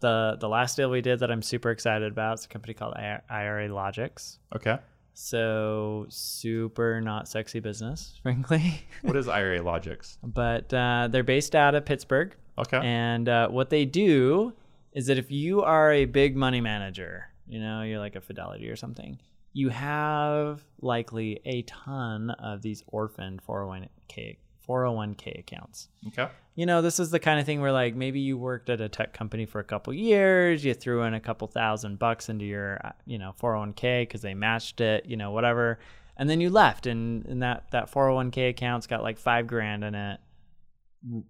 the 0.01 0.37
the 0.41 0.49
last 0.49 0.77
deal 0.77 0.91
we 0.91 1.01
did 1.01 1.21
that 1.21 1.31
I'm 1.31 1.43
super 1.43 1.71
excited 1.71 2.11
about 2.11 2.39
is 2.39 2.45
a 2.47 2.49
company 2.49 2.75
called 2.75 2.95
IRALOGIX. 3.31 4.39
Okay. 4.57 4.79
So 5.15 6.07
super 6.09 7.01
not 7.01 7.29
sexy 7.29 7.61
business, 7.61 8.19
frankly. 8.23 8.87
What 9.03 9.17
is 9.17 9.27
IRALOGIX? 9.27 10.19
but 10.23 10.73
uh, 10.73 11.09
they're 11.11 11.23
based 11.23 11.55
out 11.55 11.75
of 11.75 11.85
Pittsburgh. 11.85 12.35
Okay. 12.59 12.81
And 12.83 13.29
uh, 13.29 13.49
what 13.49 13.71
they 13.71 13.85
do 13.85 14.53
is 14.93 15.07
that 15.07 15.19
if 15.19 15.31
you 15.31 15.63
are 15.63 15.93
a 15.93 16.05
big 16.05 16.37
money 16.37 16.61
manager, 16.61 17.29
you 17.47 17.61
know, 17.61 17.83
you're 17.83 17.99
like 17.99 18.17
a 18.17 18.21
Fidelity 18.21 18.69
or 18.69 18.77
something, 18.77 19.19
you 19.53 19.69
have 19.71 20.65
likely 20.81 21.41
a 21.45 21.63
ton 21.63 22.31
of 22.31 22.63
these 22.63 22.83
orphaned 22.87 23.43
401k 23.47 24.37
401k 24.69 25.39
accounts. 25.39 25.89
okay. 26.09 26.29
You 26.55 26.67
know, 26.67 26.83
this 26.83 27.01
is 27.01 27.11
the 27.11 27.19
kind 27.19 27.41
of 27.41 27.47
thing 27.47 27.63
where 27.63 27.73
like 27.73 27.95
maybe 27.95 28.21
you 28.21 28.37
worked 28.37 28.69
at 28.69 28.81
a 28.81 28.89
tech 28.89 29.15
company 29.15 29.47
for 29.47 29.59
a 29.59 29.65
couple 29.65 29.95
years, 29.95 30.65
you 30.65 30.75
threw 30.75 31.03
in 31.03 31.15
a 31.15 31.21
couple 31.21 31.49
thousand 31.49 31.99
bucks 31.99 32.29
into 32.29 32.45
your, 32.45 32.79
uh, 32.85 32.93
you 33.07 33.19
know, 33.19 33.35
401k 33.41 34.03
because 34.03 34.21
they 34.21 34.35
matched 34.35 34.81
it, 34.81 35.07
you 35.07 35.17
know, 35.17 35.31
whatever, 35.31 35.79
and 36.17 36.29
then 36.29 36.41
you 36.41 36.51
left, 36.51 36.87
and, 36.87 37.25
and 37.27 37.43
that 37.43 37.71
that 37.71 37.91
401k 37.91 38.51
account's 38.51 38.87
got 38.87 39.03
like 39.03 39.19
five 39.19 39.47
grand 39.47 39.83
in 39.83 39.95
it. 39.95 40.21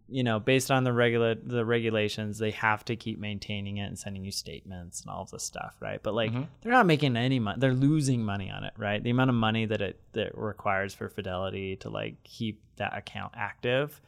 You 0.09 0.23
know, 0.23 0.39
based 0.39 0.71
on 0.71 0.85
the 0.85 0.93
regula- 0.93 1.35
the 1.37 1.65
regulations, 1.65 2.39
they 2.39 2.51
have 2.51 2.85
to 2.85 2.97
keep 2.97 3.19
maintaining 3.19 3.79
it 3.79 3.87
and 3.87 3.99
sending 3.99 4.23
you 4.25 4.31
statements 4.31 5.01
and 5.01 5.11
all 5.11 5.23
of 5.23 5.31
this 5.31 5.45
stuff, 5.45 5.77
right? 5.81 6.03
But 6.03 6.13
like, 6.15 6.31
Mhm. 6.31 6.47
they're 6.61 6.73
not 6.73 6.85
making 6.85 7.17
any 7.17 7.39
money; 7.39 7.59
they're 7.59 7.73
losing 7.73 8.23
money 8.23 8.51
on 8.51 8.65
it, 8.65 8.75
right? 8.77 9.03
The 9.03 9.09
amount 9.11 9.31
of 9.31 9.37
money 9.37 9.65
that 9.67 9.81
it 9.81 9.99
that 10.13 10.37
requires 10.37 10.93
for 10.93 11.09
Fidelity 11.09 11.77
to 11.77 11.89
like 11.89 12.23
keep 12.23 12.61
that 12.77 12.95
account 12.97 13.33
active 13.37 14.01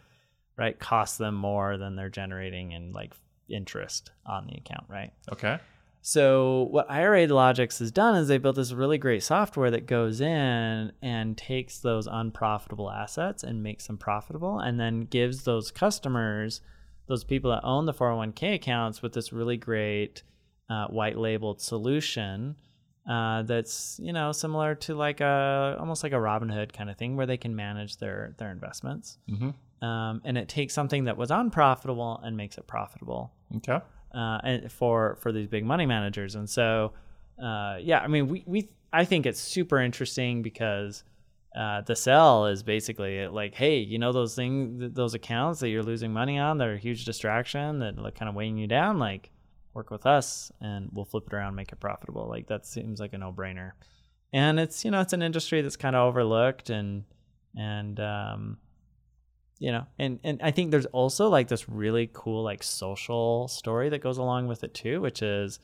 right 0.57 0.79
costs 0.79 1.17
them 1.19 1.35
more 1.35 1.77
than 1.79 1.97
they're 1.97 2.11
generating 2.11 2.73
in 2.73 2.93
like 2.93 3.15
interest 3.49 4.11
on 4.27 4.47
the 4.47 4.55
account 4.55 4.85
right 4.89 5.13
Okay. 5.33 5.59
So 6.07 6.69
what 6.71 6.87
IRALOGIX 6.91 7.79
has 7.79 7.91
done 7.91 8.15
is 8.17 8.29
they 8.29 8.37
built 8.37 8.57
this 8.57 8.73
really 8.73 8.99
great 8.99 9.23
software 9.23 9.71
that 9.71 9.87
goes 9.87 10.21
in 10.21 10.93
and 11.01 11.35
takes 11.39 11.79
those 11.79 12.07
unprofitable 12.07 12.91
assets 12.91 13.43
and 13.43 13.63
makes 13.63 13.87
them 13.87 13.97
profitable 13.97 14.59
and 14.59 14.79
then 14.79 15.07
gives 15.07 15.45
those 15.45 15.71
customers 15.71 16.61
those 17.07 17.25
people 17.25 17.51
that 17.53 17.65
own 17.65 17.87
the 17.87 17.95
401k 17.95 18.55
accounts 18.57 19.01
with 19.01 19.15
this 19.15 19.33
really 19.33 19.57
great 19.57 20.23
uh, 20.69 20.89
white 20.89 21.17
labeled 21.17 21.63
solution 21.63 22.57
uh, 23.09 23.41
that's 23.45 23.99
you 24.03 24.13
know 24.13 24.31
similar 24.31 24.75
to 24.75 24.95
like 24.95 25.23
a 25.23 25.75
almost 25.81 26.03
like 26.03 26.13
a 26.13 26.17
Robinhood 26.17 26.75
kind 26.75 26.91
of 26.91 26.99
thing 26.99 27.17
where 27.17 27.25
they 27.27 27.39
can 27.39 27.57
manage 27.57 27.97
their 27.97 28.35
their 28.37 28.51
investments 28.51 29.17
Mm-hmm. 29.31 29.85
um, 29.87 30.21
and 30.27 30.37
it 30.37 30.51
takes 30.51 30.75
something 30.75 31.05
that 31.05 31.17
was 31.17 31.31
unprofitable 31.31 32.21
and 32.23 32.37
makes 32.37 32.59
it 32.59 32.67
profitable 32.67 33.33
Okay. 33.57 33.81
Uh, 34.15 34.39
and 34.45 34.73
for 34.73 35.17
for 35.17 35.33
these 35.33 35.49
big 35.49 35.65
money 35.65 35.87
managers. 35.87 36.35
And 36.35 36.49
so, 36.49 36.93
uh, 37.43 37.77
yeah, 37.81 38.01
I 38.01 38.07
mean, 38.07 38.29
we 38.29 38.45
we 38.47 38.69
I 38.93 39.05
think 39.05 39.27
it's 39.27 39.41
super 39.41 39.81
interesting 39.81 40.43
because 40.43 41.05
uh, 41.57 41.83
the 41.83 41.97
sell 41.97 42.47
is 42.47 42.63
basically 42.63 43.27
like, 43.29 43.55
hey, 43.55 43.79
you 43.79 43.99
know 43.99 44.13
those 44.13 44.35
things, 44.35 44.93
those 44.95 45.15
accounts 45.15 45.61
that 45.61 45.69
you're 45.69 45.83
losing 45.83 46.13
money 46.13 46.39
on 46.39 46.59
that 46.59 46.69
are 46.69 46.75
a 46.75 46.79
huge 46.79 47.05
distraction 47.05 47.81
that 47.81 47.99
like 47.99 48.15
kind 48.15 48.29
of 48.29 48.35
weighing 48.35 48.57
you 48.57 48.67
down. 48.67 48.99
Like, 48.99 49.31
work 49.75 49.91
with 49.91 50.07
us 50.07 50.51
and 50.61 50.89
we'll 50.93 51.05
flip 51.05 51.25
it 51.27 51.35
around, 51.35 51.55
make 51.55 51.73
it 51.73 51.81
profitable. 51.81 52.29
Like 52.29 52.47
that 52.47 52.65
seems 52.65 53.01
like 53.01 53.13
a 53.13 53.19
no 53.19 53.33
brainer. 53.33 53.73
And 54.33 54.59
it's 54.59 54.85
you 54.85 54.91
know 54.91 55.01
it's 55.01 55.13
an 55.13 55.23
industry 55.23 55.61
that's 55.61 55.77
kind 55.77 55.95
of 55.95 56.07
overlooked 56.09 56.71
and 56.71 57.05
and 57.57 58.01
um, 58.01 58.59
you 59.59 59.73
know 59.73 59.87
and 59.99 60.19
and 60.25 60.41
I 60.43 60.51
think 60.51 60.71
there's 60.71 60.87
also 60.87 61.29
like 61.29 61.49
this 61.49 61.69
really 61.69 62.11
cool 62.13 62.43
like 62.43 62.63
social 62.63 63.49
story 63.49 63.89
that 63.91 64.01
goes 64.01 64.19
along 64.19 64.49
with 64.49 64.65
it 64.65 64.75
too, 64.75 65.01
which 65.01 65.23
is 65.23 65.59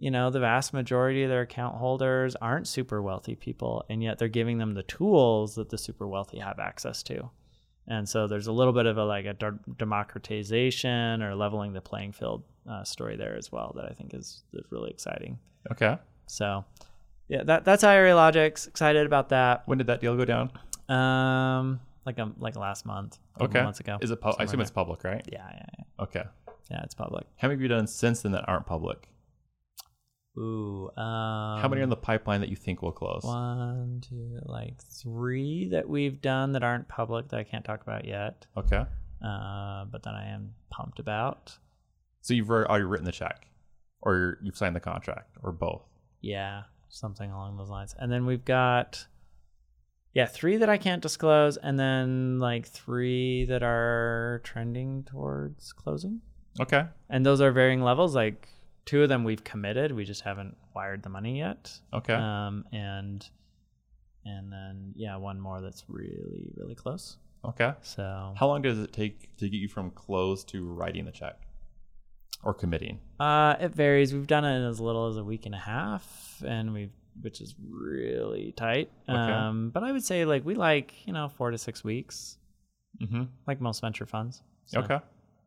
you 0.00 0.10
know, 0.10 0.30
the 0.30 0.40
vast 0.40 0.72
majority 0.72 1.22
of 1.22 1.28
their 1.28 1.42
account 1.42 1.76
holders 1.76 2.34
aren't 2.36 2.66
super 2.66 3.02
wealthy 3.02 3.34
people, 3.34 3.84
and 3.90 4.02
yet 4.02 4.18
they're 4.18 4.28
giving 4.28 4.56
them 4.56 4.72
the 4.72 4.82
tools 4.82 5.54
that 5.54 5.68
the 5.68 5.76
super 5.76 6.08
wealthy 6.08 6.38
have 6.38 6.58
access 6.58 7.02
to. 7.02 7.30
And 7.86 8.08
so 8.08 8.26
there's 8.26 8.46
a 8.46 8.52
little 8.52 8.72
bit 8.72 8.86
of 8.86 8.96
a 8.96 9.04
like 9.04 9.26
a 9.26 9.36
democratization 9.76 11.22
or 11.22 11.34
leveling 11.34 11.74
the 11.74 11.82
playing 11.82 12.12
field 12.12 12.44
uh, 12.68 12.82
story 12.82 13.16
there 13.16 13.36
as 13.36 13.52
well 13.52 13.74
that 13.76 13.84
I 13.84 13.92
think 13.92 14.14
is, 14.14 14.42
is 14.54 14.64
really 14.70 14.90
exciting. 14.90 15.38
Okay. 15.70 15.98
So, 16.26 16.64
yeah, 17.28 17.42
that 17.44 17.66
that's 17.66 17.84
IRALOGIX. 17.84 18.68
Excited 18.68 19.04
about 19.04 19.28
that. 19.28 19.64
When 19.66 19.76
did 19.76 19.88
that 19.88 20.00
deal 20.00 20.16
go 20.16 20.24
down? 20.24 20.50
Um, 20.88 21.80
like 22.06 22.18
a 22.18 22.30
like 22.38 22.56
last 22.56 22.86
month. 22.86 23.18
Okay. 23.40 23.62
months 23.62 23.80
ago. 23.80 23.98
Is 24.00 24.10
it? 24.10 24.20
Pu- 24.20 24.32
I 24.38 24.44
assume 24.44 24.60
it's 24.60 24.70
public, 24.70 25.04
right? 25.04 25.24
Yeah, 25.30 25.46
yeah, 25.50 25.66
yeah. 25.78 26.04
Okay. 26.04 26.24
Yeah, 26.70 26.82
it's 26.84 26.94
public. 26.94 27.26
How 27.36 27.48
many 27.48 27.56
have 27.56 27.62
you 27.62 27.68
done 27.68 27.86
since 27.86 28.22
then 28.22 28.32
that 28.32 28.48
aren't 28.48 28.66
public? 28.66 29.08
Ooh. 30.38 30.88
Um, 30.96 31.60
How 31.60 31.66
many 31.68 31.80
are 31.80 31.84
in 31.84 31.90
the 31.90 31.96
pipeline 31.96 32.40
that 32.40 32.48
you 32.48 32.56
think 32.56 32.82
will 32.82 32.92
close? 32.92 33.22
One, 33.24 34.00
two, 34.08 34.38
like 34.44 34.80
three 34.82 35.68
that 35.70 35.88
we've 35.88 36.20
done 36.22 36.52
that 36.52 36.62
aren't 36.62 36.88
public 36.88 37.28
that 37.28 37.40
I 37.40 37.42
can't 37.44 37.64
talk 37.64 37.82
about 37.82 38.04
yet, 38.04 38.46
Okay. 38.56 38.84
uh, 39.24 39.84
but 39.86 40.04
that 40.04 40.14
I 40.14 40.26
am 40.26 40.54
pumped 40.70 41.00
about. 41.00 41.58
So 42.20 42.34
you've 42.34 42.48
already 42.48 42.68
already 42.68 42.84
written 42.84 43.04
the 43.06 43.12
check, 43.12 43.48
or 44.02 44.16
you're, 44.16 44.38
you've 44.42 44.56
signed 44.56 44.76
the 44.76 44.80
contract, 44.80 45.36
or 45.42 45.50
both. 45.52 45.82
Yeah, 46.20 46.62
something 46.88 47.30
along 47.30 47.56
those 47.56 47.68
lines. 47.70 47.94
And 47.98 48.10
then 48.12 48.24
we've 48.24 48.44
got, 48.44 49.04
yeah, 50.14 50.26
three 50.26 50.56
that 50.56 50.68
I 50.68 50.76
can't 50.76 51.02
disclose, 51.02 51.56
and 51.56 51.78
then 51.78 52.38
like 52.38 52.66
three 52.66 53.44
that 53.46 53.62
are 53.62 54.40
trending 54.44 55.04
towards 55.04 55.72
closing. 55.72 56.20
Okay. 56.58 56.84
And 57.08 57.24
those 57.24 57.40
are 57.40 57.52
varying 57.52 57.82
levels. 57.82 58.14
Like 58.14 58.48
two 58.84 59.02
of 59.02 59.08
them 59.08 59.24
we've 59.24 59.44
committed, 59.44 59.92
we 59.92 60.04
just 60.04 60.22
haven't 60.22 60.56
wired 60.74 61.02
the 61.02 61.08
money 61.08 61.38
yet. 61.38 61.72
Okay. 61.92 62.14
Um, 62.14 62.64
and 62.72 63.24
and 64.24 64.52
then 64.52 64.92
yeah, 64.96 65.16
one 65.16 65.40
more 65.40 65.60
that's 65.60 65.84
really 65.88 66.50
really 66.56 66.74
close. 66.74 67.16
okay. 67.44 67.72
So 67.82 68.34
How 68.36 68.46
long 68.48 68.62
does 68.62 68.78
it 68.78 68.92
take 68.92 69.36
to 69.36 69.48
get 69.48 69.58
you 69.58 69.68
from 69.68 69.90
close 69.92 70.44
to 70.44 70.64
writing 70.64 71.04
the 71.04 71.12
check, 71.12 71.38
or 72.42 72.52
committing? 72.52 72.98
Uh, 73.20 73.54
it 73.60 73.72
varies. 73.74 74.12
We've 74.12 74.26
done 74.26 74.44
it 74.44 74.56
in 74.56 74.64
as 74.64 74.80
little 74.80 75.06
as 75.08 75.16
a 75.16 75.24
week 75.24 75.46
and 75.46 75.54
a 75.54 75.58
half, 75.58 76.42
and 76.44 76.74
we've 76.74 76.92
which 77.20 77.40
is 77.40 77.54
really 77.60 78.52
tight. 78.56 78.90
Okay. 79.08 79.16
Um, 79.18 79.70
but 79.70 79.82
I 79.84 79.92
would 79.92 80.04
say 80.04 80.24
like 80.24 80.44
we 80.44 80.54
like 80.54 80.94
you 81.06 81.12
know 81.12 81.28
four 81.28 81.50
to 81.50 81.58
six 81.58 81.82
weeks, 81.84 82.36
Mm-hmm. 83.00 83.22
like 83.46 83.60
most 83.60 83.80
venture 83.80 84.06
funds. 84.06 84.42
So- 84.66 84.80
Okay. 84.80 84.98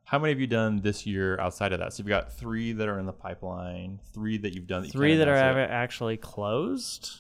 How 0.06 0.20
many 0.20 0.34
have 0.34 0.40
you 0.40 0.48
done 0.48 0.82
this 0.82 1.06
year 1.06 1.40
outside 1.40 1.72
of 1.72 1.80
that? 1.80 1.94
So 1.94 2.02
you've 2.02 2.10
got 2.10 2.34
three 2.34 2.74
that 2.74 2.90
are 2.90 3.00
in 3.00 3.06
the 3.06 3.14
pipeline, 3.14 4.00
three 4.14 4.38
that 4.40 4.54
you've 4.54 4.68
done. 4.68 4.84
That 4.84 4.92
Three 4.92 5.12
can't 5.12 5.20
that 5.20 5.28
are 5.30 5.36
announce 5.36 5.56
ava- 5.70 5.72
actually 5.72 6.18
closed. 6.18 7.20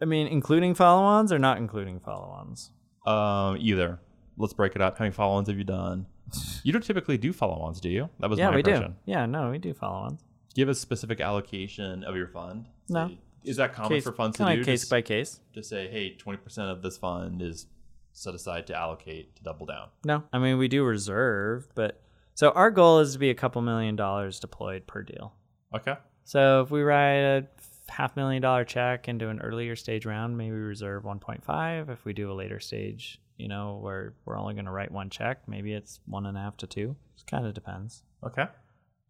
I 0.00 0.06
mean, 0.06 0.26
including 0.28 0.74
follow-ons 0.74 1.32
or 1.32 1.38
not 1.38 1.58
including 1.58 2.00
follow-ons. 2.00 2.70
Um, 3.06 3.58
either. 3.60 4.00
Let's 4.38 4.54
break 4.54 4.74
it 4.74 4.80
up. 4.80 4.96
How 4.98 5.04
many 5.04 5.12
follow-ons 5.12 5.48
have 5.48 5.58
you 5.58 5.64
done? 5.64 6.06
You 6.64 6.72
don't 6.72 6.82
typically 6.82 7.18
do 7.18 7.30
follow-ons, 7.34 7.78
do 7.80 7.90
you? 7.90 8.08
That 8.20 8.30
was 8.30 8.38
yeah, 8.38 8.48
my 8.48 8.54
we 8.54 8.60
impression. 8.60 8.92
do. 8.92 9.12
Yeah, 9.12 9.26
no, 9.26 9.50
we 9.50 9.58
do 9.58 9.74
follow-ons. 9.74 10.24
Give 10.54 10.70
a 10.70 10.74
specific 10.74 11.20
allocation 11.20 12.04
of 12.04 12.16
your 12.16 12.28
fund. 12.28 12.64
No. 12.88 13.10
Is 13.44 13.56
that 13.56 13.74
common 13.74 13.90
Case, 13.90 14.04
for 14.04 14.12
funds 14.12 14.36
to 14.38 14.56
do? 14.56 14.64
case 14.64 14.80
Just- 14.82 14.90
by 14.90 15.02
case. 15.02 15.40
to 15.52 15.62
say, 15.62 15.88
hey, 15.88 16.16
20% 16.16 16.58
of 16.70 16.82
this 16.82 16.96
fund 16.96 17.42
is 17.42 17.66
set 18.12 18.34
aside 18.34 18.66
to 18.68 18.74
allocate 18.76 19.34
to 19.36 19.42
double 19.42 19.66
down. 19.66 19.88
No, 20.04 20.22
I 20.32 20.38
mean 20.38 20.56
we 20.58 20.68
do 20.68 20.84
reserve, 20.84 21.68
but 21.74 22.00
so 22.34 22.50
our 22.50 22.70
goal 22.70 23.00
is 23.00 23.12
to 23.14 23.18
be 23.18 23.30
a 23.30 23.34
couple 23.34 23.60
million 23.62 23.96
dollars 23.96 24.40
deployed 24.40 24.86
per 24.86 25.02
deal. 25.02 25.34
Okay. 25.74 25.96
So 26.24 26.62
if 26.62 26.70
we 26.70 26.82
write 26.82 27.18
a 27.18 27.46
half 27.88 28.16
million 28.16 28.40
dollar 28.40 28.64
check 28.64 29.08
into 29.08 29.28
an 29.28 29.40
earlier 29.40 29.76
stage 29.76 30.06
round, 30.06 30.36
maybe 30.38 30.52
reserve 30.52 31.04
1.5. 31.04 31.90
If 31.90 32.04
we 32.04 32.12
do 32.12 32.30
a 32.30 32.34
later 32.34 32.60
stage, 32.60 33.20
you 33.36 33.48
know, 33.48 33.78
where 33.82 34.14
we're 34.24 34.38
only 34.38 34.54
going 34.54 34.64
to 34.66 34.70
write 34.70 34.90
one 34.92 35.10
check, 35.10 35.46
maybe 35.48 35.72
it's 35.72 36.00
one 36.06 36.24
and 36.26 36.36
a 36.36 36.40
half 36.40 36.56
to 36.58 36.66
two. 36.66 36.96
It 37.18 37.26
kind 37.30 37.46
of 37.46 37.52
depends. 37.54 38.02
Okay. 38.24 38.46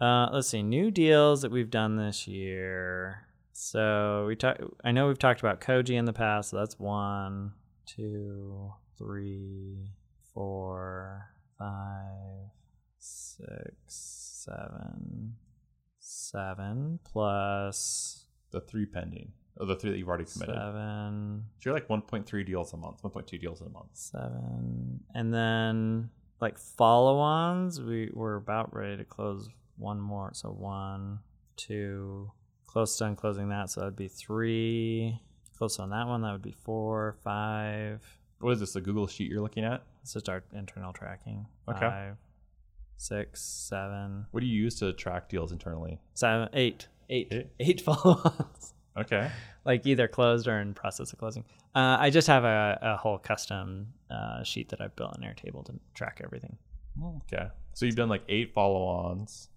Uh, 0.00 0.28
let's 0.32 0.48
see, 0.48 0.62
new 0.62 0.90
deals 0.90 1.42
that 1.42 1.52
we've 1.52 1.70
done 1.70 1.96
this 1.96 2.26
year. 2.26 3.28
So 3.56 4.24
we 4.26 4.34
talk. 4.34 4.58
I 4.82 4.90
know 4.90 5.06
we've 5.06 5.18
talked 5.18 5.38
about 5.40 5.60
Koji 5.60 5.94
in 5.96 6.04
the 6.06 6.12
past. 6.12 6.50
So 6.50 6.56
that's 6.58 6.76
one, 6.78 7.52
two, 7.86 8.72
three, 8.98 9.92
four, 10.34 11.28
five, 11.56 12.50
six, 12.98 14.44
seven, 14.44 15.36
seven 16.00 16.98
plus 17.04 18.26
The 18.50 18.60
three 18.60 18.86
pending. 18.86 19.32
Oh, 19.60 19.66
the 19.66 19.76
three 19.76 19.92
that 19.92 19.98
you've 19.98 20.08
already 20.08 20.24
committed. 20.24 20.56
seven, 20.56 21.44
So 21.60 21.70
you're 21.70 21.74
like 21.74 21.86
1.3 21.86 22.44
deals 22.44 22.72
a 22.72 22.76
month, 22.76 23.02
1.2 23.02 23.40
deals 23.40 23.60
a 23.60 23.68
month. 23.68 23.90
seven, 23.92 24.98
and 25.14 25.32
then 25.32 26.10
like 26.40 26.58
follow-ons. 26.58 27.80
We 27.80 28.10
we're 28.12 28.34
about 28.34 28.74
ready 28.74 28.96
to 28.96 29.04
close 29.04 29.48
one 29.76 30.00
more. 30.00 30.32
So 30.34 30.48
one, 30.48 31.20
two, 31.56 32.32
close 32.74 32.98
done 32.98 33.14
closing 33.16 33.48
that. 33.48 33.70
So 33.70 33.80
that'd 33.80 33.96
be 33.96 34.08
three. 34.08 35.18
Close 35.56 35.78
on 35.78 35.90
that 35.90 36.06
one. 36.08 36.20
That 36.22 36.32
would 36.32 36.42
be 36.42 36.50
four, 36.64 37.14
five. 37.22 38.02
What 38.40 38.50
is 38.50 38.60
this, 38.60 38.72
the 38.72 38.80
Google 38.80 39.06
sheet 39.06 39.30
you're 39.30 39.40
looking 39.40 39.64
at? 39.64 39.82
It's 40.02 40.12
just 40.12 40.28
our 40.28 40.42
internal 40.52 40.92
tracking. 40.92 41.46
Okay. 41.68 41.78
Five, 41.80 42.16
six, 42.98 43.40
seven, 43.40 44.26
What 44.32 44.40
do 44.40 44.46
you 44.46 44.62
use 44.64 44.74
to 44.80 44.92
track 44.92 45.28
deals 45.28 45.52
internally? 45.52 45.98
seven, 46.14 46.48
eight, 46.52 46.88
eight, 47.08 47.28
Eight. 47.30 47.46
eight 47.60 47.80
follow-ons. 47.80 48.72
Okay. 48.96 49.28
like 49.64 49.84
either 49.88 50.06
closed 50.06 50.46
or 50.46 50.60
in 50.60 50.72
process 50.72 51.12
of 51.12 51.18
closing. 51.18 51.44
Uh, 51.74 51.96
I 51.98 52.10
just 52.10 52.28
have 52.28 52.44
a, 52.44 52.78
a 52.80 52.96
whole 52.96 53.18
custom 53.18 53.88
uh, 54.08 54.44
sheet 54.44 54.68
that 54.68 54.80
I've 54.80 54.94
built 54.94 55.16
in 55.18 55.24
Airtable 55.24 55.64
to 55.66 55.74
track 55.94 56.20
everything. 56.22 56.56
Okay. 57.32 57.48
So 57.72 57.86
you've 57.86 57.96
done 57.96 58.08
like 58.08 58.22
eight 58.28 58.54
follow 58.54 58.86
ons 58.86 59.48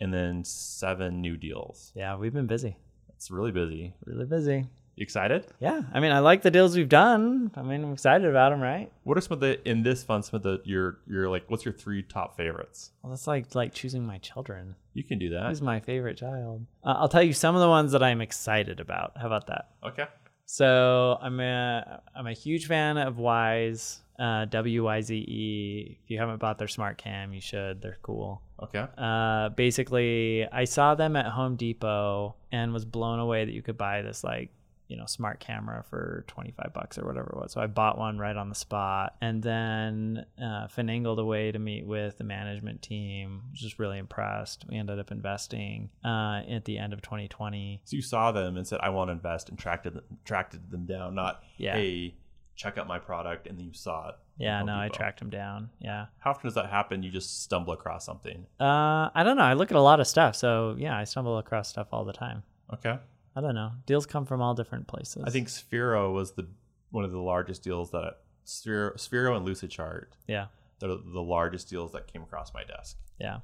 and 0.00 0.12
then 0.12 0.44
seven 0.44 1.20
new 1.20 1.36
deals. 1.36 1.92
Yeah, 1.94 2.16
we've 2.16 2.32
been 2.34 2.46
busy, 2.46 2.76
It's 3.14 3.30
really 3.30 3.52
busy. 3.52 3.94
really 4.04 4.26
busy. 4.26 4.66
You 4.96 5.02
excited? 5.02 5.46
Yeah, 5.60 5.82
I 5.92 6.00
mean, 6.00 6.10
I 6.10 6.20
like 6.20 6.40
the 6.40 6.50
deals 6.50 6.74
we've 6.74 6.88
done. 6.88 7.50
I 7.54 7.60
mean, 7.60 7.84
I'm 7.84 7.92
excited 7.92 8.26
about 8.26 8.48
them, 8.50 8.62
right? 8.62 8.90
What 9.04 9.18
are 9.18 9.20
some 9.20 9.34
of 9.34 9.40
the 9.40 9.60
in 9.68 9.82
this 9.82 10.02
fund? 10.02 10.24
Some 10.24 10.38
of 10.38 10.42
the 10.42 10.62
your 10.64 11.00
your 11.06 11.28
like 11.28 11.44
what's 11.48 11.66
your 11.66 11.74
three 11.74 12.02
top 12.02 12.34
favorites? 12.38 12.92
Well, 13.02 13.10
that's 13.10 13.26
like 13.26 13.54
like 13.54 13.74
choosing 13.74 14.06
my 14.06 14.16
children. 14.18 14.74
You 14.94 15.04
can 15.04 15.18
do 15.18 15.28
that. 15.30 15.48
Who's 15.48 15.60
my 15.60 15.80
favorite 15.80 16.16
child? 16.16 16.64
Uh, 16.82 16.94
I'll 16.96 17.10
tell 17.10 17.22
you 17.22 17.34
some 17.34 17.54
of 17.54 17.60
the 17.60 17.68
ones 17.68 17.92
that 17.92 18.02
I'm 18.02 18.22
excited 18.22 18.80
about. 18.80 19.12
How 19.20 19.26
about 19.26 19.48
that? 19.48 19.68
Okay. 19.86 20.06
So 20.46 21.18
I'm 21.20 21.40
a 21.40 22.00
I'm 22.14 22.26
a 22.26 22.32
huge 22.32 22.66
fan 22.66 22.96
of 22.96 23.16
Wyze, 23.16 23.98
uh, 24.18 24.46
W 24.46 24.84
Y 24.84 25.00
Z 25.02 25.14
E. 25.14 25.98
If 26.04 26.10
you 26.10 26.18
haven't 26.18 26.38
bought 26.38 26.56
their 26.56 26.68
smart 26.68 26.96
cam, 26.96 27.34
you 27.34 27.42
should. 27.42 27.82
They're 27.82 27.98
cool. 28.00 28.40
Okay. 28.62 28.86
Uh, 28.96 29.50
basically, 29.50 30.46
I 30.50 30.64
saw 30.64 30.94
them 30.94 31.16
at 31.16 31.26
Home 31.26 31.56
Depot 31.56 32.36
and 32.52 32.72
was 32.72 32.84
blown 32.84 33.18
away 33.18 33.44
that 33.44 33.52
you 33.52 33.62
could 33.62 33.76
buy 33.76 34.02
this 34.02 34.24
like 34.24 34.50
you 34.88 34.96
know 34.96 35.04
smart 35.06 35.40
camera 35.40 35.84
for 35.90 36.24
25 36.28 36.72
bucks 36.72 36.96
or 36.96 37.04
whatever 37.04 37.30
it 37.30 37.36
was. 37.36 37.52
So 37.52 37.60
I 37.60 37.66
bought 37.66 37.98
one 37.98 38.18
right 38.18 38.36
on 38.36 38.48
the 38.48 38.54
spot, 38.54 39.16
and 39.20 39.42
then 39.42 40.24
uh, 40.38 40.68
finagled 40.68 41.18
a 41.18 41.24
way 41.24 41.50
to 41.52 41.58
meet 41.58 41.84
with 41.86 42.18
the 42.18 42.24
management 42.24 42.82
team. 42.82 43.42
Was 43.50 43.60
just 43.60 43.78
really 43.78 43.98
impressed. 43.98 44.64
We 44.68 44.76
ended 44.76 44.98
up 44.98 45.10
investing 45.10 45.90
uh, 46.04 46.42
at 46.48 46.64
the 46.64 46.78
end 46.78 46.92
of 46.92 47.02
2020. 47.02 47.82
So 47.84 47.96
you 47.96 48.02
saw 48.02 48.32
them 48.32 48.56
and 48.56 48.66
said, 48.66 48.80
"I 48.80 48.90
want 48.90 49.08
to 49.08 49.12
invest," 49.12 49.48
and 49.48 49.58
tracked 49.58 49.84
them, 49.84 50.00
tracked 50.24 50.70
them 50.70 50.86
down. 50.86 51.14
Not, 51.14 51.42
Yeah. 51.58 51.74
"Hey, 51.74 52.14
check 52.56 52.78
out 52.78 52.88
my 52.88 52.98
product," 52.98 53.46
and 53.46 53.58
then 53.58 53.66
you 53.66 53.72
saw 53.72 54.08
it. 54.08 54.14
Yeah, 54.38 54.62
no, 54.62 54.78
I 54.78 54.88
tracked 54.88 55.20
them 55.20 55.30
down. 55.30 55.70
Yeah. 55.78 56.06
How 56.18 56.30
often 56.30 56.48
does 56.48 56.54
that 56.54 56.68
happen? 56.68 57.02
You 57.02 57.10
just 57.10 57.42
stumble 57.42 57.72
across 57.72 58.04
something. 58.04 58.46
Uh, 58.60 59.08
I 59.14 59.22
don't 59.24 59.36
know. 59.36 59.44
I 59.44 59.54
look 59.54 59.70
at 59.70 59.76
a 59.76 59.80
lot 59.80 60.00
of 60.00 60.06
stuff, 60.06 60.36
so 60.36 60.74
yeah, 60.78 60.96
I 60.96 61.04
stumble 61.04 61.38
across 61.38 61.68
stuff 61.68 61.88
all 61.92 62.04
the 62.04 62.12
time. 62.12 62.42
Okay. 62.74 62.98
I 63.34 63.40
don't 63.40 63.54
know. 63.54 63.72
Deals 63.84 64.06
come 64.06 64.24
from 64.24 64.40
all 64.40 64.54
different 64.54 64.86
places. 64.88 65.22
I 65.26 65.30
think 65.30 65.48
Sphero 65.48 66.12
was 66.12 66.32
the 66.32 66.48
one 66.90 67.04
of 67.04 67.12
the 67.12 67.20
largest 67.20 67.62
deals 67.62 67.90
that 67.90 68.18
Sphero, 68.46 68.94
Sphero 68.94 69.36
and 69.36 69.46
Lucidchart. 69.46 70.06
Yeah. 70.26 70.46
They're 70.78 70.88
the 70.88 71.22
largest 71.22 71.68
deals 71.68 71.92
that 71.92 72.06
came 72.06 72.22
across 72.22 72.52
my 72.54 72.64
desk. 72.64 72.96
Yeah. 73.18 73.40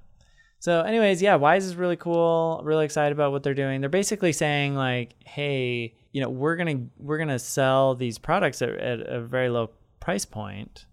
So, 0.63 0.83
anyways, 0.83 1.21
yeah, 1.21 1.37
Wyze 1.39 1.65
is 1.65 1.75
really 1.75 1.97
cool. 1.97 2.61
Really 2.63 2.85
excited 2.85 3.11
about 3.11 3.33
what 3.33 3.43
they're 3.43 3.53
doing. 3.53 3.81
They're 3.81 3.91
basically 3.91 4.33
saying 4.33 4.77
like, 4.77 5.17
hey, 5.25 5.97
you 6.13 6.21
know, 6.21 6.29
we're 6.29 6.55
gonna 6.55 6.87
we're 6.99 7.19
gonna 7.19 7.41
sell 7.41 7.97
these 7.97 8.17
products 8.17 8.63
at, 8.63 8.69
at 8.69 9.01
a 9.01 9.21
very 9.23 9.49
low 9.49 9.71
price 9.99 10.25
point, 10.25 10.87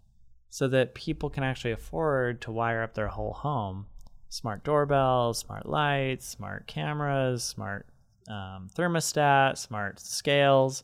so 0.48 0.66
that 0.66 0.96
people 0.96 1.30
can 1.30 1.44
actually 1.44 1.70
afford 1.70 2.40
to 2.40 2.50
wire 2.50 2.82
up 2.82 2.94
their 2.94 3.06
whole 3.06 3.32
home. 3.32 3.86
Smart 4.28 4.64
doorbells, 4.64 5.38
smart 5.38 5.66
lights, 5.66 6.26
smart 6.26 6.66
cameras, 6.66 7.44
smart 7.44 7.86
um, 8.28 8.70
thermostat, 8.76 9.56
smart 9.56 10.00
scales, 10.00 10.82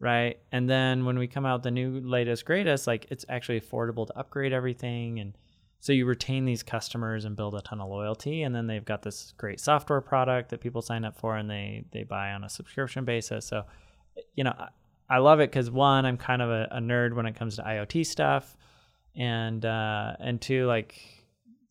right? 0.00 0.38
And 0.50 0.66
then 0.66 1.04
when 1.04 1.18
we 1.18 1.26
come 1.26 1.44
out 1.44 1.62
the 1.62 1.70
new 1.70 2.00
latest 2.00 2.46
greatest, 2.46 2.86
like 2.86 3.06
it's 3.10 3.26
actually 3.28 3.60
affordable 3.60 4.06
to 4.06 4.18
upgrade 4.18 4.54
everything 4.54 5.20
and 5.20 5.36
so 5.84 5.92
you 5.92 6.06
retain 6.06 6.46
these 6.46 6.62
customers 6.62 7.26
and 7.26 7.36
build 7.36 7.54
a 7.54 7.60
ton 7.60 7.78
of 7.78 7.90
loyalty 7.90 8.42
and 8.42 8.54
then 8.54 8.66
they've 8.66 8.86
got 8.86 9.02
this 9.02 9.34
great 9.36 9.60
software 9.60 10.00
product 10.00 10.48
that 10.48 10.62
people 10.62 10.80
sign 10.80 11.04
up 11.04 11.14
for 11.14 11.36
and 11.36 11.50
they 11.50 11.84
they 11.90 12.04
buy 12.04 12.30
on 12.30 12.42
a 12.42 12.48
subscription 12.48 13.04
basis. 13.04 13.44
So 13.44 13.64
you 14.34 14.44
know 14.44 14.54
i, 14.58 14.68
I 15.10 15.18
love 15.18 15.40
it 15.40 15.50
because 15.50 15.70
one 15.70 16.06
i'm 16.06 16.16
kind 16.16 16.40
of 16.40 16.48
a, 16.48 16.68
a, 16.70 16.78
nerd 16.78 17.14
when 17.14 17.26
it 17.26 17.36
comes 17.36 17.56
to 17.56 17.62
iot 17.64 18.06
stuff 18.06 18.56
and 19.14 19.62
uh, 19.66 20.14
and 20.20 20.40
two 20.40 20.64
like 20.64 20.98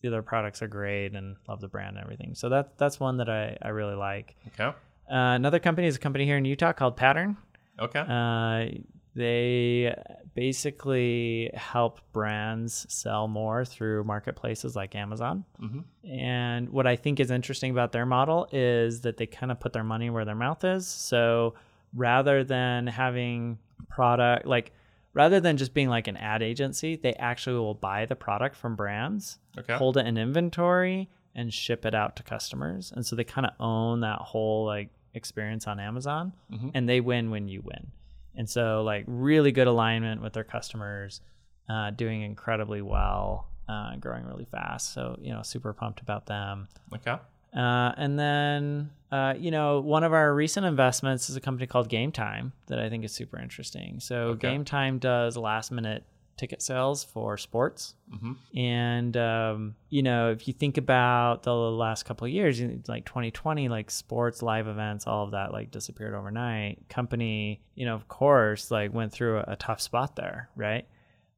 the 0.03 0.09
other 0.09 0.21
products 0.21 0.61
are 0.61 0.67
great 0.67 1.15
and 1.15 1.35
love 1.47 1.59
the 1.59 1.67
brand 1.67 1.97
and 1.97 2.03
everything. 2.03 2.35
So 2.35 2.49
that 2.49 2.77
that's 2.77 2.99
one 2.99 3.17
that 3.17 3.29
i, 3.29 3.57
I 3.63 3.69
really 3.69 3.95
like. 3.95 4.35
Okay. 4.49 4.65
Uh, 4.65 4.75
another 5.09 5.57
company 5.57 5.87
is 5.87 5.95
a 5.95 5.99
company 5.99 6.25
here 6.25 6.37
in 6.37 6.45
utah 6.45 6.73
called 6.73 6.97
pattern. 6.97 7.35
Okay. 7.79 7.99
Uh, 7.99 8.77
they 9.15 9.95
basically 10.33 11.51
help 11.53 12.01
brands 12.11 12.85
sell 12.89 13.27
more 13.27 13.63
through 13.63 14.03
marketplaces 14.03 14.75
like 14.75 14.95
Amazon. 14.95 15.45
Mm-hmm. 15.61 16.09
And 16.11 16.69
what 16.69 16.87
I 16.87 16.95
think 16.95 17.19
is 17.19 17.29
interesting 17.29 17.71
about 17.71 17.91
their 17.91 18.05
model 18.05 18.47
is 18.51 19.01
that 19.01 19.17
they 19.17 19.27
kind 19.27 19.51
of 19.51 19.59
put 19.59 19.73
their 19.73 19.83
money 19.83 20.09
where 20.09 20.25
their 20.25 20.35
mouth 20.35 20.63
is. 20.63 20.87
So 20.87 21.53
rather 21.93 22.43
than 22.43 22.87
having 22.87 23.59
product 23.89 24.45
like 24.47 24.71
rather 25.13 25.39
than 25.39 25.57
just 25.57 25.73
being 25.73 25.89
like 25.89 26.07
an 26.07 26.17
ad 26.17 26.41
agency, 26.41 26.95
they 26.95 27.13
actually 27.13 27.57
will 27.57 27.75
buy 27.75 28.05
the 28.05 28.15
product 28.15 28.55
from 28.55 28.75
brands, 28.75 29.37
okay. 29.57 29.75
hold 29.75 29.97
it 29.97 30.07
in 30.07 30.17
inventory, 30.17 31.07
and 31.35 31.53
ship 31.53 31.85
it 31.85 31.93
out 31.93 32.15
to 32.15 32.23
customers. 32.23 32.91
And 32.95 33.05
so 33.05 33.15
they 33.15 33.23
kind 33.23 33.45
of 33.45 33.53
own 33.59 34.01
that 34.01 34.19
whole 34.19 34.65
like 34.65 34.89
experience 35.13 35.67
on 35.67 35.79
Amazon, 35.79 36.33
mm-hmm. 36.51 36.69
and 36.73 36.89
they 36.89 36.99
win 36.99 37.29
when 37.29 37.47
you 37.47 37.61
win. 37.63 37.91
And 38.35 38.49
so, 38.49 38.83
like, 38.83 39.05
really 39.07 39.51
good 39.51 39.67
alignment 39.67 40.21
with 40.21 40.33
their 40.33 40.43
customers, 40.43 41.21
uh, 41.69 41.91
doing 41.91 42.21
incredibly 42.21 42.81
well, 42.81 43.47
uh, 43.69 43.95
growing 43.97 44.25
really 44.25 44.45
fast. 44.45 44.93
So, 44.93 45.17
you 45.21 45.31
know, 45.31 45.41
super 45.43 45.73
pumped 45.73 46.01
about 46.01 46.25
them. 46.25 46.67
Okay. 46.95 47.15
Uh, 47.55 47.91
and 47.97 48.17
then, 48.17 48.89
uh, 49.11 49.35
you 49.37 49.51
know, 49.51 49.79
one 49.79 50.03
of 50.03 50.11
our 50.13 50.33
recent 50.33 50.65
investments 50.65 51.29
is 51.29 51.35
a 51.35 51.41
company 51.41 51.67
called 51.67 51.87
Gametime 51.87 52.51
that 52.67 52.79
I 52.79 52.89
think 52.89 53.05
is 53.05 53.11
super 53.11 53.39
interesting. 53.39 53.99
So, 53.99 54.29
okay. 54.29 54.47
Gametime 54.47 54.99
does 54.99 55.37
last 55.37 55.71
minute 55.71 56.03
ticket 56.37 56.61
sales 56.61 57.03
for 57.03 57.37
sports. 57.37 57.95
Mm-hmm. 58.13 58.57
And, 58.57 59.17
um, 59.17 59.75
you 59.89 60.03
know, 60.03 60.31
if 60.31 60.47
you 60.47 60.53
think 60.53 60.77
about 60.77 61.43
the 61.43 61.53
last 61.53 62.03
couple 62.03 62.25
of 62.25 62.33
years, 62.33 62.61
like 62.87 63.05
2020, 63.05 63.69
like 63.69 63.91
sports, 63.91 64.41
live 64.41 64.67
events, 64.67 65.07
all 65.07 65.25
of 65.25 65.31
that 65.31 65.51
like 65.51 65.71
disappeared 65.71 66.13
overnight. 66.13 66.87
Company, 66.89 67.61
you 67.75 67.85
know, 67.85 67.95
of 67.95 68.07
course, 68.07 68.71
like 68.71 68.93
went 68.93 69.11
through 69.11 69.39
a, 69.39 69.45
a 69.49 69.55
tough 69.55 69.81
spot 69.81 70.15
there, 70.15 70.49
right? 70.55 70.87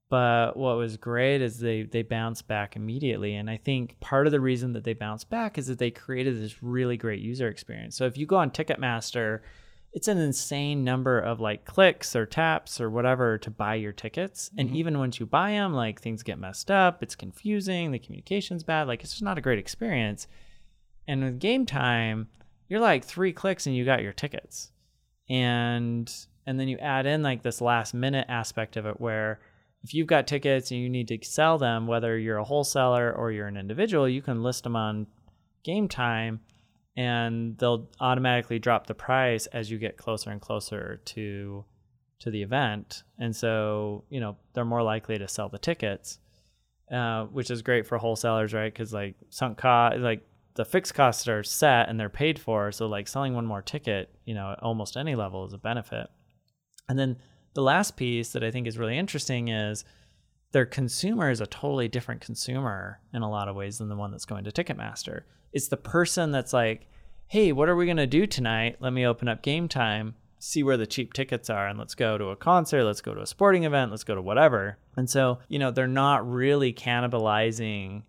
But 0.09 0.55
what 0.55 0.77
was 0.77 0.97
great 0.97 1.41
is 1.41 1.59
they 1.59 1.83
they 1.83 2.03
bounced 2.03 2.47
back 2.47 2.75
immediately, 2.75 3.35
and 3.35 3.49
I 3.49 3.57
think 3.57 3.99
part 3.99 4.27
of 4.27 4.31
the 4.31 4.39
reason 4.39 4.73
that 4.73 4.83
they 4.83 4.93
bounced 4.93 5.31
back 5.31 5.57
is 5.57 5.65
that 5.67 5.79
they 5.79 5.89
created 5.89 6.39
this 6.39 6.61
really 6.61 6.95
great 6.95 7.21
user 7.21 7.47
experience. 7.47 7.97
So 7.97 8.05
if 8.05 8.15
you 8.15 8.27
go 8.27 8.35
on 8.35 8.51
Ticketmaster 8.51 9.39
it's 9.95 10.09
an 10.09 10.17
insane 10.17 10.83
number 10.83 11.17
of 11.17 11.39
like 11.39 11.63
clicks 11.63 12.17
or 12.17 12.25
taps 12.25 12.81
or 12.81 12.89
whatever 12.89 13.37
to 13.37 13.49
buy 13.49 13.75
your 13.75 13.93
tickets. 13.93 14.49
Mm-hmm. 14.49 14.59
And 14.59 14.75
even 14.75 14.99
once 14.99 15.21
you 15.21 15.25
buy 15.25 15.51
them, 15.51 15.73
like 15.73 16.01
things 16.01 16.21
get 16.21 16.37
messed 16.37 16.69
up. 16.69 17.01
It's 17.01 17.15
confusing. 17.15 17.91
The 17.91 17.99
communication's 17.99 18.61
bad. 18.61 18.89
Like 18.89 19.03
it's 19.03 19.13
just 19.13 19.23
not 19.23 19.37
a 19.37 19.41
great 19.41 19.57
experience. 19.57 20.27
And 21.07 21.23
with 21.23 21.39
Gametime, 21.39 22.27
you're 22.67 22.81
like 22.81 23.05
three 23.05 23.31
clicks 23.31 23.67
and 23.67 23.75
you 23.75 23.85
got 23.85 24.03
your 24.03 24.11
tickets. 24.11 24.69
And 25.29 26.13
and 26.45 26.59
then 26.59 26.67
you 26.67 26.77
add 26.79 27.05
in 27.05 27.23
like 27.23 27.41
this 27.41 27.61
last 27.61 27.93
minute 27.93 28.25
aspect 28.27 28.75
of 28.75 28.85
it 28.85 28.99
where 28.99 29.39
if 29.81 29.93
you've 29.93 30.07
got 30.07 30.27
tickets 30.27 30.71
and 30.71 30.79
you 30.81 30.89
need 30.89 31.07
to 31.07 31.19
sell 31.21 31.57
them, 31.57 31.87
whether 31.87 32.17
you're 32.17 32.37
a 32.37 32.43
wholesaler 32.43 33.13
or 33.13 33.31
you're 33.31 33.47
an 33.47 33.55
individual, 33.55 34.09
you 34.09 34.21
can 34.21 34.43
list 34.43 34.65
them 34.65 34.75
on 34.75 35.07
Gametime 35.65 36.39
and 36.97 37.57
they'll 37.57 37.89
automatically 37.99 38.59
drop 38.59 38.87
the 38.87 38.93
price 38.93 39.47
as 39.47 39.69
you 39.69 39.77
get 39.77 39.97
closer 39.97 40.29
and 40.29 40.41
closer 40.41 41.01
to 41.05 41.65
to 42.19 42.31
the 42.31 42.41
event. 42.41 43.03
And 43.19 43.35
so 43.35 44.03
you 44.09 44.19
know 44.19 44.37
they're 44.53 44.65
more 44.65 44.83
likely 44.83 45.17
to 45.17 45.27
sell 45.27 45.49
the 45.49 45.59
tickets 45.59 46.19
uh, 46.91 47.25
which 47.25 47.49
is 47.49 47.61
great 47.61 47.87
for 47.87 47.97
wholesalers 47.97 48.53
right? 48.53 48.71
Because 48.71 48.93
like 48.93 49.15
sunk 49.29 49.57
cost 49.57 49.97
like 49.97 50.25
the 50.55 50.65
fixed 50.65 50.93
costs 50.93 51.27
are 51.27 51.43
set 51.43 51.89
and 51.89 51.99
they're 51.99 52.09
paid 52.09 52.39
for. 52.39 52.71
So 52.71 52.87
like 52.87 53.07
selling 53.07 53.33
one 53.33 53.45
more 53.45 53.61
ticket 53.61 54.09
you 54.25 54.33
know 54.33 54.51
at 54.51 54.63
almost 54.63 54.97
any 54.97 55.15
level 55.15 55.45
is 55.45 55.53
a 55.53 55.57
benefit. 55.57 56.07
And 56.87 56.97
then 56.97 57.17
the 57.55 57.61
last 57.61 57.95
piece 57.95 58.33
that 58.33 58.43
i 58.43 58.51
think 58.51 58.67
is 58.67 58.77
really 58.77 58.97
interesting 58.97 59.47
is 59.47 59.83
their 60.55 60.65
consumer 60.65 61.29
is 61.29 61.41
a 61.41 61.45
totally 61.45 61.87
different 61.87 62.21
consumer 62.21 62.99
in 63.13 63.21
a 63.21 63.29
lot 63.29 63.47
of 63.47 63.55
ways 63.55 63.77
than 63.77 63.89
the 63.89 63.95
one 63.95 64.09
that's 64.09 64.25
going 64.25 64.45
to 64.45 64.51
ticketmaster 64.51 65.23
it's 65.55 65.69
the 65.69 65.77
person 65.77 66.31
that's 66.31 66.51
like, 66.51 66.85
hey, 67.27 67.53
what 67.53 67.69
are 67.69 67.77
we 67.77 67.85
going 67.85 67.95
to 67.95 68.05
do 68.05 68.27
tonight? 68.27 68.75
Let 68.81 68.91
me 68.91 69.07
open 69.07 69.29
up 69.29 69.41
Gametime, 69.41 70.13
see 70.37 70.63
where 70.63 70.75
the 70.75 70.85
cheap 70.85 71.13
tickets 71.13 71.49
are, 71.49 71.65
and 71.65 71.79
let's 71.79 71.95
go 71.95 72.17
to 72.17 72.25
a 72.25 72.35
concert, 72.35 72.83
let's 72.83 72.99
go 72.99 73.13
to 73.15 73.21
a 73.21 73.25
sporting 73.25 73.63
event, 73.63 73.89
let's 73.89 74.03
go 74.03 74.15
to 74.15 74.21
whatever. 74.21 74.77
And 74.97 75.09
so, 75.09 75.39
you 75.47 75.57
know, 75.57 75.71
they're 75.71 75.87
not 75.87 76.29
really 76.29 76.73
cannibalizing 76.73 78.03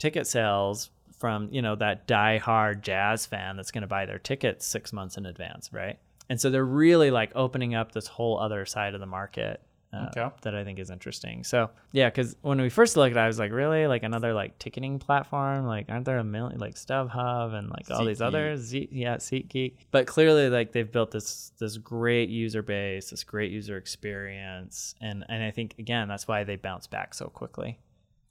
ticket 0.00 0.26
sales 0.26 0.90
from, 1.16 1.48
you 1.52 1.62
know, 1.62 1.76
that 1.76 2.08
die-hard 2.08 2.82
jazz 2.82 3.24
fan 3.24 3.56
that's 3.56 3.70
going 3.70 3.82
to 3.82 3.86
buy 3.86 4.04
their 4.04 4.18
tickets 4.18 4.66
six 4.66 4.92
months 4.92 5.16
in 5.16 5.26
advance, 5.26 5.72
right? 5.72 5.96
And 6.28 6.40
so 6.40 6.50
they're 6.50 6.64
really 6.64 7.12
like 7.12 7.30
opening 7.36 7.76
up 7.76 7.92
this 7.92 8.08
whole 8.08 8.36
other 8.40 8.66
side 8.66 8.94
of 8.94 9.00
the 9.00 9.06
market 9.06 9.62
uh, 9.92 10.06
okay. 10.16 10.28
that 10.42 10.54
I 10.54 10.62
think 10.62 10.78
is 10.78 10.90
interesting. 10.90 11.42
So 11.42 11.70
yeah, 11.92 12.08
because 12.08 12.36
when 12.42 12.60
we 12.60 12.68
first 12.68 12.96
looked 12.96 13.16
at 13.16 13.20
it, 13.20 13.24
I 13.24 13.26
was 13.26 13.38
like, 13.38 13.50
really, 13.50 13.86
like 13.86 14.02
another 14.02 14.32
like 14.32 14.58
ticketing 14.58 14.98
platform? 14.98 15.66
Like, 15.66 15.86
aren't 15.88 16.04
there 16.04 16.18
a 16.18 16.24
million 16.24 16.60
like 16.60 16.76
StubHub 16.76 17.54
and 17.54 17.70
like 17.70 17.90
all 17.90 18.04
these 18.04 18.20
others? 18.20 18.60
Z- 18.60 18.88
yeah, 18.92 19.16
SeatGeek. 19.16 19.74
But 19.90 20.06
clearly, 20.06 20.48
like 20.48 20.72
they've 20.72 20.90
built 20.90 21.10
this 21.10 21.52
this 21.58 21.76
great 21.76 22.28
user 22.28 22.62
base, 22.62 23.10
this 23.10 23.24
great 23.24 23.50
user 23.50 23.76
experience, 23.76 24.94
and 25.00 25.24
and 25.28 25.42
I 25.42 25.50
think 25.50 25.74
again 25.78 26.08
that's 26.08 26.28
why 26.28 26.44
they 26.44 26.56
bounce 26.56 26.86
back 26.86 27.14
so 27.14 27.26
quickly. 27.26 27.78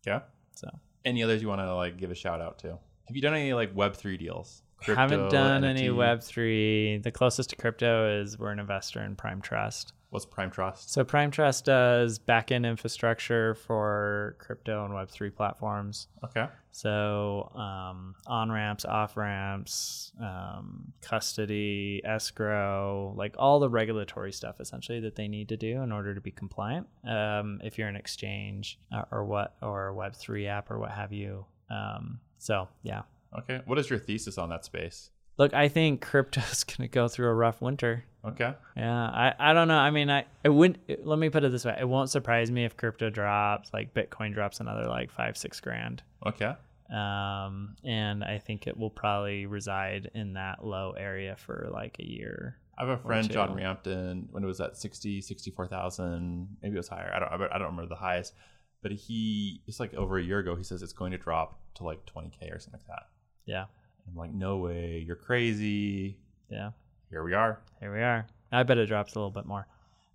Yeah. 0.06 0.22
So 0.56 0.70
any 1.04 1.24
others 1.24 1.42
you 1.42 1.50
want 1.50 1.62
to 1.62 1.76
like 1.76 1.98
give 1.98 2.12
a 2.12 2.16
shout 2.16 2.42
out 2.42 2.60
to? 2.60 2.70
Have 2.70 3.16
you 3.16 3.22
done 3.22 3.34
any 3.34 3.54
like 3.54 3.76
Web 3.76 3.96
three 3.96 4.18
deals? 4.18 4.62
Crypto, 4.84 4.96
Haven't 4.96 5.30
done 5.30 5.64
NFT? 5.64 5.66
any 5.66 5.90
Web 5.90 6.24
three. 6.24 6.98
The 6.98 7.12
closest 7.12 7.50
to 7.52 7.56
crypto 7.56 8.22
is 8.22 8.38
we're 8.40 8.52
an 8.52 8.60
investor 8.60 9.02
in 9.04 9.16
Prime 9.16 9.42
Trust. 9.42 9.94
What's 10.10 10.26
Prime 10.26 10.50
Trust? 10.50 10.92
So 10.92 11.04
Prime 11.04 11.30
Trust 11.30 11.66
does 11.66 12.18
backend 12.18 12.66
infrastructure 12.68 13.54
for 13.54 14.36
crypto 14.40 14.84
and 14.84 14.94
Web3 14.94 15.36
platforms. 15.36 16.08
Okay. 16.24 16.48
So 16.72 17.52
um, 17.54 18.16
on 18.26 18.52
ramps, 18.52 18.86
off 18.86 19.18
ramps, 19.18 20.12
um, 20.20 20.94
custody, 21.02 22.02
escrow, 22.04 23.14
like 23.18 23.36
all 23.38 23.60
the 23.60 23.70
regulatory 23.70 24.32
stuff 24.32 24.60
essentially 24.60 25.00
that 25.02 25.16
they 25.16 25.28
need 25.28 25.50
to 25.50 25.58
do 25.58 25.82
in 25.84 25.92
order 25.92 26.16
to 26.16 26.22
be 26.22 26.32
compliant. 26.32 26.88
Um, 27.08 27.60
if 27.64 27.78
you're 27.78 27.88
an 27.88 27.96
exchange 27.96 28.80
uh, 28.92 29.04
or 29.12 29.26
what 29.26 29.58
or 29.62 29.94
Web3 29.96 30.48
app 30.48 30.72
or 30.72 30.80
what 30.80 30.92
have 30.92 31.14
you. 31.14 31.46
Um, 31.70 32.20
so 32.40 32.68
yeah. 32.82 33.04
Okay. 33.38 33.62
What 33.66 33.78
is 33.78 33.90
your 33.90 34.00
thesis 34.00 34.38
on 34.38 34.50
that 34.50 34.66
space? 34.66 35.12
Look, 35.38 35.54
I 35.54 35.70
think 35.70 36.02
crypto 36.02 36.42
is 36.52 36.64
going 36.66 36.90
to 36.90 36.94
go 36.94 37.08
through 37.08 37.30
a 37.30 37.34
rough 37.34 37.62
winter. 37.62 38.04
Okay. 38.26 38.54
Yeah, 38.76 39.06
I, 39.06 39.34
I 39.40 39.54
don't 39.54 39.70
know. 39.70 39.78
I 39.78 39.92
mean, 39.92 40.10
I 40.10 40.26
it 40.44 40.50
wouldn't. 40.50 40.80
It, 40.88 41.06
let 41.06 41.18
me 41.18 41.30
put 41.30 41.44
it 41.44 41.52
this 41.52 41.64
way: 41.64 41.78
it 41.80 41.88
won't 41.88 42.10
surprise 42.10 42.52
me 42.52 42.66
if 42.66 42.76
crypto 42.76 43.10
drops, 43.10 43.72
like 43.74 43.94
Bitcoin 43.94 44.34
drops 44.34 44.60
another 44.60 44.88
like 44.88 45.12
five 45.12 45.38
six 45.38 45.60
grand. 45.62 46.04
Okay. 46.26 46.54
Um, 46.94 47.76
and 47.84 48.24
I 48.24 48.40
think 48.40 48.68
it 48.68 48.76
will 48.76 48.90
probably 48.90 49.46
reside 49.46 50.10
in 50.16 50.34
that 50.34 50.66
low 50.66 50.96
area 50.98 51.36
for 51.38 51.70
like 51.72 51.98
a 52.00 52.06
year. 52.06 52.58
I 52.78 52.86
have 52.86 53.00
a 53.00 53.02
friend, 53.02 53.30
John 53.30 53.54
Rampton, 53.54 54.30
when 54.32 54.44
it 54.44 54.48
was 54.48 54.62
at 54.62 54.78
60, 54.78 55.22
64,000, 55.22 56.48
maybe 56.64 56.76
it 56.76 56.78
was 56.78 56.88
higher. 56.88 57.12
I 57.14 57.20
don't, 57.20 57.52
I 57.52 57.58
don't 57.58 57.68
remember 57.68 57.90
the 57.90 57.96
highest, 57.96 58.34
but 58.82 58.94
he, 58.94 59.62
it's 59.68 59.82
like 59.82 59.94
over 59.94 60.18
a 60.18 60.24
year 60.24 60.40
ago, 60.40 60.56
he 60.56 60.64
says 60.64 60.82
it's 60.82 60.94
going 60.94 61.12
to 61.12 61.18
drop 61.18 61.60
to 61.76 61.84
like 61.84 62.06
20K 62.06 62.56
or 62.56 62.60
something 62.60 62.80
like 62.80 62.88
that. 62.88 63.08
Yeah. 63.46 63.66
I'm 64.08 64.16
like, 64.16 64.34
no 64.34 64.58
way, 64.58 65.04
you're 65.06 65.16
crazy. 65.16 66.18
Yeah. 66.50 66.72
Here 67.10 67.24
we 67.24 67.34
are. 67.34 67.60
Here 67.80 67.94
we 67.94 68.02
are. 68.02 68.26
I 68.52 68.64
bet 68.64 68.78
it 68.78 68.88
drops 68.88 69.16
a 69.16 69.20
little 69.20 69.32
bit 69.32 69.46
more. 69.46 69.68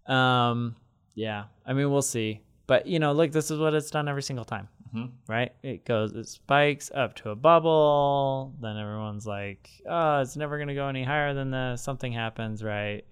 Um, 0.06 0.76
yeah. 1.14 1.44
I 1.66 1.72
mean, 1.72 1.90
we'll 1.90 2.02
see. 2.02 2.40
But 2.66 2.86
you 2.86 2.98
know, 2.98 3.12
look, 3.12 3.30
this 3.32 3.50
is 3.50 3.58
what 3.58 3.74
it's 3.74 3.90
done 3.90 4.08
every 4.08 4.22
single 4.22 4.44
time. 4.44 4.68
Mhm. 4.94 5.10
right? 5.28 5.52
It 5.64 5.84
goes, 5.84 6.12
it 6.12 6.28
spikes 6.28 6.90
up 6.94 7.16
to 7.16 7.30
a 7.30 7.34
bubble. 7.34 8.54
Then 8.60 8.76
everyone's 8.76 9.26
like, 9.26 9.68
oh, 9.88 10.20
it's 10.20 10.36
never 10.36 10.56
going 10.56 10.68
to 10.68 10.74
go 10.74 10.86
any 10.86 11.02
higher 11.02 11.34
than 11.34 11.50
this. 11.50 11.82
Something 11.82 12.12
happens, 12.12 12.62
right? 12.62 13.02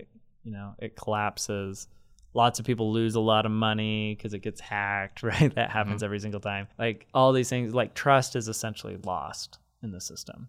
You 0.44 0.52
know, 0.52 0.74
it 0.78 0.94
collapses. 0.94 1.88
Lots 2.34 2.60
of 2.60 2.64
people 2.66 2.92
lose 2.92 3.16
a 3.16 3.20
lot 3.20 3.46
of 3.46 3.52
money 3.52 4.14
because 4.14 4.32
it 4.32 4.40
gets 4.40 4.60
hacked, 4.60 5.22
right? 5.24 5.52
That 5.56 5.70
happens 5.70 6.02
every 6.04 6.20
single 6.20 6.40
time. 6.40 6.68
Like 6.78 7.06
all 7.12 7.32
these 7.32 7.48
things, 7.48 7.74
like 7.74 7.94
trust 7.94 8.36
is 8.36 8.46
essentially 8.48 8.96
lost 9.04 9.58
in 9.82 9.90
the 9.90 10.00
system. 10.00 10.48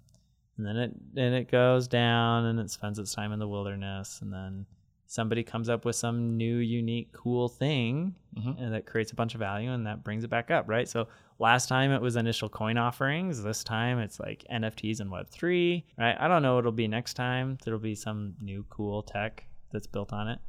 And 0.57 0.65
then 0.65 0.75
it 0.77 0.91
then 1.15 1.33
it 1.33 1.51
goes 1.51 1.87
down 1.87 2.45
and 2.45 2.59
it 2.59 2.69
spends 2.69 2.99
its 2.99 3.13
time 3.13 3.31
in 3.31 3.39
the 3.39 3.47
wilderness. 3.47 4.19
And 4.21 4.31
then 4.31 4.65
somebody 5.07 5.43
comes 5.43 5.69
up 5.69 5.85
with 5.85 5.95
some 5.95 6.37
new 6.37 6.57
unique 6.57 7.11
cool 7.11 7.47
thing 7.47 8.15
Mhm. 8.35 8.59
and 8.59 8.73
that 8.73 8.85
creates 8.87 9.11
a 9.11 9.15
bunch 9.15 9.35
of 9.35 9.39
value 9.39 9.71
and 9.71 9.85
that 9.85 10.03
brings 10.03 10.23
it 10.23 10.29
back 10.29 10.49
up 10.49 10.67
right? 10.67 10.87
So 10.87 11.07
last 11.37 11.67
time 11.67 11.91
it 11.91 12.01
was 12.01 12.15
initial 12.15 12.49
coin 12.49 12.77
offerings. 12.77 13.43
This 13.43 13.63
time 13.63 13.99
it's 13.99 14.19
like 14.19 14.43
nfts 14.51 14.99
and 14.99 15.11
web3 15.11 15.83
right? 15.99 16.15
I 16.19 16.27
don't 16.27 16.41
know 16.41 16.53
what 16.55 16.59
it'll 16.61 16.71
be 16.71 16.87
next 16.87 17.13
time. 17.15 17.57
There'll 17.63 17.79
be 17.79 17.93
some 17.95 18.35
new 18.41 18.65
cool 18.69 19.03
tech 19.03 19.45
that's 19.71 19.85
built 19.87 20.13
on 20.13 20.27
it 20.29 20.39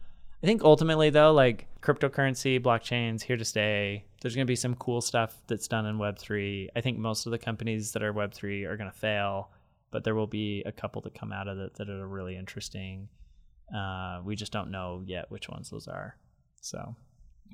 i 0.44 0.46
think 0.46 0.62
ultimately 0.62 1.10
though 1.10 1.32
like 1.32 1.66
cryptocurrency 1.80 2.60
blockchains 2.60 3.22
here 3.22 3.36
to 3.36 3.44
stay 3.44 4.04
there's 4.20 4.36
going 4.36 4.46
to 4.46 4.50
be 4.50 4.56
some 4.56 4.74
cool 4.76 5.00
stuff 5.00 5.34
that's 5.48 5.66
done 5.66 5.86
in 5.86 5.98
web3 5.98 6.68
i 6.76 6.80
think 6.80 6.98
most 6.98 7.26
of 7.26 7.32
the 7.32 7.38
companies 7.38 7.92
that 7.92 8.02
are 8.02 8.12
web3 8.12 8.64
are 8.64 8.76
going 8.76 8.90
to 8.90 8.96
fail 8.96 9.50
but 9.90 10.04
there 10.04 10.14
will 10.14 10.26
be 10.26 10.62
a 10.66 10.72
couple 10.72 11.02
that 11.02 11.14
come 11.14 11.32
out 11.32 11.48
of 11.48 11.58
it 11.58 11.74
that 11.74 11.88
are 11.88 12.06
really 12.06 12.36
interesting 12.36 13.08
uh, 13.72 14.20
we 14.24 14.36
just 14.36 14.52
don't 14.52 14.70
know 14.70 15.02
yet 15.06 15.30
which 15.30 15.48
ones 15.48 15.70
those 15.70 15.88
are. 15.88 16.16
So 16.60 16.94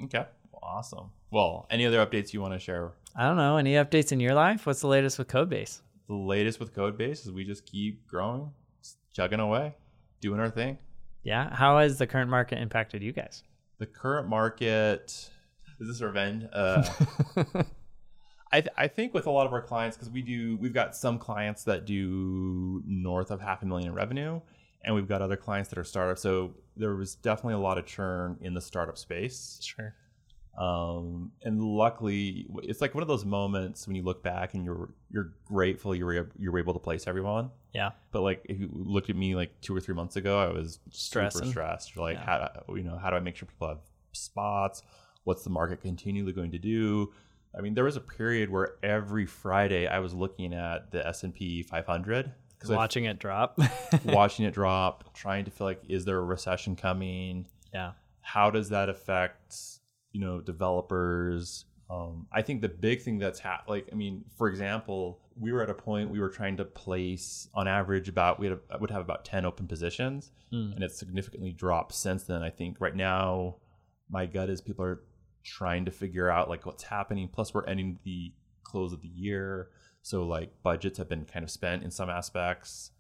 Okay. 0.05 0.25
Awesome. 0.63 1.11
Well, 1.31 1.67
any 1.71 1.87
other 1.87 2.05
updates 2.05 2.33
you 2.33 2.41
want 2.41 2.55
to 2.55 2.59
share? 2.59 2.93
I 3.15 3.27
don't 3.27 3.37
know. 3.37 3.57
Any 3.57 3.75
updates 3.75 4.13
in 4.13 4.21
your 4.21 4.35
life? 4.35 4.67
What's 4.67 4.81
the 4.81 4.89
latest 4.89 5.19
with 5.19 5.29
Codebase? 5.29 5.81
The 6.09 6.15
latest 6.15 6.61
with 6.61 6.75
Codebase 6.75 7.27
is 7.27 7.31
we 7.31 7.45
just 7.45 7.67
keep 7.67 8.07
growing, 8.07 8.51
chugging 9.13 9.41
away, 9.41 9.75
doing 10.21 10.41
our 10.41 10.51
thing. 10.51 10.79
Yeah. 11.23 11.55
How 11.55 11.79
has 11.79 11.99
the 11.99 12.07
current 12.07 12.31
market 12.31 12.59
impacted 12.59 13.03
you 13.03 13.13
guys? 13.13 13.43
The 13.79 13.87
current 13.87 14.29
market 14.29 15.31
is 15.81 15.89
this 15.89 16.01
revenge? 16.03 16.45
Uh, 16.53 16.83
I, 18.53 18.61
th- 18.61 18.75
I 18.77 18.89
think 18.89 19.15
with 19.15 19.27
a 19.27 19.31
lot 19.31 19.47
of 19.47 19.53
our 19.53 19.63
clients 19.63 19.97
because 19.97 20.11
we 20.11 20.23
do 20.23 20.57
we've 20.57 20.73
got 20.75 20.97
some 20.97 21.19
clients 21.19 21.65
that 21.65 21.85
do 21.85 22.83
north 22.87 23.31
of 23.31 23.41
half 23.41 23.63
a 23.63 23.67
million 23.67 23.89
in 23.89 23.95
revenue 23.95 24.41
and 24.85 24.95
we've 24.95 25.07
got 25.09 25.23
other 25.23 25.37
clients 25.37 25.69
that 25.71 25.79
are 25.79 25.85
startups 25.85 26.21
so 26.23 26.53
there 26.77 26.95
was 26.97 27.15
definitely 27.15 27.55
a 27.55 27.59
lot 27.59 27.79
of 27.79 27.87
churn 27.87 28.37
in 28.41 28.53
the 28.55 28.61
startup 28.61 28.99
space 28.99 29.61
Sure. 29.63 29.95
Um, 30.61 31.33
and 31.43 31.63
luckily 31.63 32.47
it's 32.63 32.81
like 32.83 32.95
one 32.95 33.03
of 33.03 33.09
those 33.09 33.25
moments 33.25 33.87
when 33.87 33.97
you 33.97 34.03
look 34.03 34.23
back 34.23 34.53
and 34.55 34.65
you're 34.65 34.91
you're 35.11 35.33
grateful 35.47 35.95
you 35.95 36.05
were 36.05 36.29
you 36.39 36.53
were 36.53 36.59
able 36.59 36.75
to 36.75 36.79
place 36.79 37.07
everyone 37.07 37.51
Yeah. 37.73 37.91
but 38.13 38.21
like 38.21 38.45
if 38.45 38.61
you 38.61 38.69
looked 38.73 39.09
at 39.09 39.17
me 39.17 39.35
like 39.35 39.59
two 39.63 39.75
or 39.75 39.81
three 39.81 39.95
months 39.95 40.17
ago 40.17 40.39
i 40.39 40.53
was 40.53 40.79
Stressing. 40.91 41.39
super 41.41 41.51
stressed 41.51 41.97
like 41.97 42.17
Yeah. 42.19 42.25
how 42.67 42.75
you 42.75 42.83
know 42.83 42.99
how 42.99 43.09
do 43.11 43.17
i 43.17 43.21
make 43.21 43.37
sure 43.37 43.49
people 43.49 43.69
have 43.69 43.79
spots 44.13 44.83
what's 45.25 45.45
the 45.45 45.51
market 45.51 45.81
continually 45.81 46.33
going 46.33 46.51
to 46.51 46.59
do 46.59 47.11
i 47.57 47.61
mean 47.63 47.73
there 47.75 47.85
was 47.85 47.97
a 47.97 48.01
period 48.01 48.51
where 48.51 48.75
every 48.83 49.25
friday 49.25 49.87
i 49.87 49.99
was 49.99 50.13
looking 50.13 50.53
at 50.53 50.91
the 50.91 51.07
s&p 51.07 51.63
500 51.63 52.33
because 52.59 52.71
Watching 52.77 53.05
it 53.07 53.19
drop. 53.19 53.59
watching 54.05 54.45
it 54.45 54.53
drop 54.53 55.15
trying 55.15 55.47
to 55.47 55.51
feel 55.51 55.67
like 55.67 55.83
is 55.89 56.05
there 56.05 56.19
a 56.19 56.23
recession 56.23 56.77
coming 56.77 57.47
yeah. 57.73 57.93
how 58.21 58.51
does 58.51 58.69
that 58.69 58.91
affect 58.91 59.57
you 60.13 60.21
know 60.21 60.41
developers. 60.41 61.65
Um, 61.91 62.29
i 62.31 62.41
think 62.41 62.61
the 62.63 62.69
big 62.69 63.03
thing 63.03 63.19
that's 63.19 63.41
ha- 63.41 63.65
like 63.67 63.89
i 63.91 63.97
mean 63.97 64.25
for 64.39 64.49
example 64.49 65.19
we 65.37 65.51
were 65.51 65.61
at 65.61 65.71
a 65.71 65.75
point 65.75 66.09
we 66.09 66.21
were 66.21 66.29
trying 66.29 66.57
to 66.59 66.65
place 66.65 67.49
on 67.53 67.67
average 67.67 68.09
about 68.09 68.39
we 68.39 68.47
had 68.47 68.61
a, 68.71 68.79
would 68.79 68.93
have 68.93 69.01
about 69.03 69.25
10 69.25 69.45
open 69.45 69.67
positions 69.67 70.31
Mm. 70.53 70.75
and 70.75 70.83
it's 70.85 70.99
significantly 70.99 71.53
dropped 71.53 71.93
since 71.95 72.25
then. 72.25 72.43
I 72.43 72.51
think 72.51 72.81
right 72.81 72.95
now 72.95 73.57
my 74.09 74.27
gut 74.27 74.51
is 74.51 74.61
people 74.61 74.85
are 74.85 75.01
trying 75.45 75.85
to 75.85 75.91
figure 75.93 76.29
out 76.29 76.49
like 76.49 76.67
what's 76.67 76.83
happening. 76.83 77.29
Plus 77.29 77.55
we're 77.55 77.65
ending 77.67 78.01
the 78.05 78.33
close 78.65 78.93
of 78.93 79.01
the 79.01 79.09
year 79.09 79.69
so 80.03 80.25
like 80.27 80.51
budgets 80.65 80.99
have 80.99 81.09
been 81.09 81.25
kind 81.25 81.45
of 81.45 81.51
spent 81.51 81.83
in 81.85 81.91
some 81.91 82.11
aspects. 82.11 82.91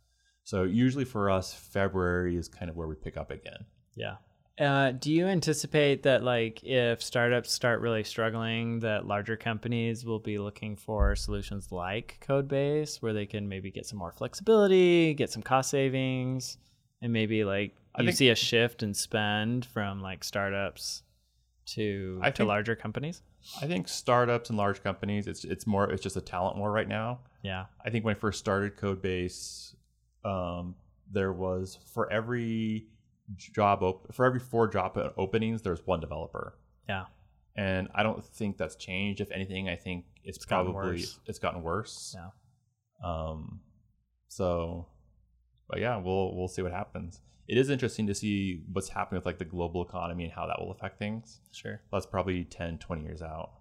So 0.44 0.62
usually 0.64 1.04
for 1.04 1.28
us 1.30 1.52
february 1.54 2.36
is 2.36 2.48
kind 2.48 2.68
of 2.70 2.76
where 2.76 2.86
we 2.88 2.94
pick 2.96 3.16
up 3.16 3.30
again. 3.32 3.66
Yeah. 3.96 4.16
Uh, 4.58 4.92
do 4.92 5.10
you 5.10 5.26
anticipate 5.26 6.02
that, 6.02 6.22
like, 6.22 6.62
if 6.62 7.02
startups 7.02 7.50
start 7.50 7.80
really 7.80 8.04
struggling, 8.04 8.80
that 8.80 9.06
larger 9.06 9.36
companies 9.36 10.04
will 10.04 10.18
be 10.18 10.38
looking 10.38 10.76
for 10.76 11.16
solutions 11.16 11.72
like 11.72 12.22
Codebase, 12.26 13.00
where 13.00 13.14
they 13.14 13.24
can 13.24 13.48
maybe 13.48 13.70
get 13.70 13.86
some 13.86 13.98
more 13.98 14.12
flexibility, 14.12 15.14
get 15.14 15.30
some 15.30 15.42
cost 15.42 15.70
savings, 15.70 16.58
and 17.00 17.12
maybe 17.12 17.44
like 17.44 17.74
I 17.94 18.02
you 18.02 18.12
see 18.12 18.28
a 18.28 18.34
shift 18.34 18.82
in 18.82 18.92
spend 18.92 19.64
from 19.64 20.02
like 20.02 20.22
startups 20.22 21.02
to 21.66 22.20
I 22.22 22.30
to 22.30 22.36
think- 22.38 22.48
larger 22.48 22.76
companies? 22.76 23.22
I 23.62 23.66
think 23.66 23.88
startups 23.88 24.50
and 24.50 24.58
large 24.58 24.82
companies, 24.82 25.26
it's 25.26 25.44
it's 25.44 25.66
more 25.66 25.90
it's 25.90 26.02
just 26.02 26.16
a 26.16 26.20
talent 26.20 26.58
war 26.58 26.70
right 26.70 26.86
now. 26.88 27.20
Yeah. 27.42 27.64
I 27.82 27.88
think 27.88 28.04
when 28.04 28.14
I 28.14 28.18
first 28.18 28.38
started 28.38 28.76
Codebase, 28.76 29.74
um, 30.26 30.74
there 31.10 31.32
was 31.32 31.78
for 31.94 32.12
every 32.12 32.86
job 33.36 33.82
op- 33.82 34.12
for 34.14 34.24
every 34.26 34.40
four 34.40 34.68
job 34.68 34.98
openings, 35.16 35.62
there's 35.62 35.86
one 35.86 36.00
developer, 36.00 36.58
Yeah. 36.88 37.06
and 37.56 37.88
I 37.94 38.02
don't 38.02 38.22
think 38.24 38.56
that's 38.58 38.76
changed. 38.76 39.20
If 39.20 39.30
anything, 39.30 39.68
I 39.68 39.76
think 39.76 40.06
it's, 40.24 40.44
gotten 40.44 40.72
probably 40.72 40.92
worse. 40.92 41.20
it's 41.26 41.38
gotten 41.38 41.62
worse. 41.62 42.14
Yeah. 42.16 42.30
Um, 43.02 43.60
so, 44.28 44.86
but 45.68 45.80
yeah, 45.80 45.96
we'll 45.96 46.34
we'll 46.36 46.48
see 46.48 46.62
what 46.62 46.72
happens. 46.72 47.20
It 47.48 47.58
is 47.58 47.68
interesting 47.70 48.06
to 48.06 48.14
see 48.14 48.62
what's 48.72 48.88
happening 48.88 49.18
with 49.18 49.26
like 49.26 49.38
the 49.38 49.44
global 49.44 49.82
economy 49.82 50.24
and 50.24 50.32
how 50.32 50.46
that 50.46 50.60
will 50.60 50.70
affect 50.70 50.98
things 51.00 51.40
Sure. 51.50 51.80
that's 51.90 52.06
probably 52.06 52.44
10 52.44 52.78
20 52.78 53.02
years 53.02 53.22
out 53.22 53.54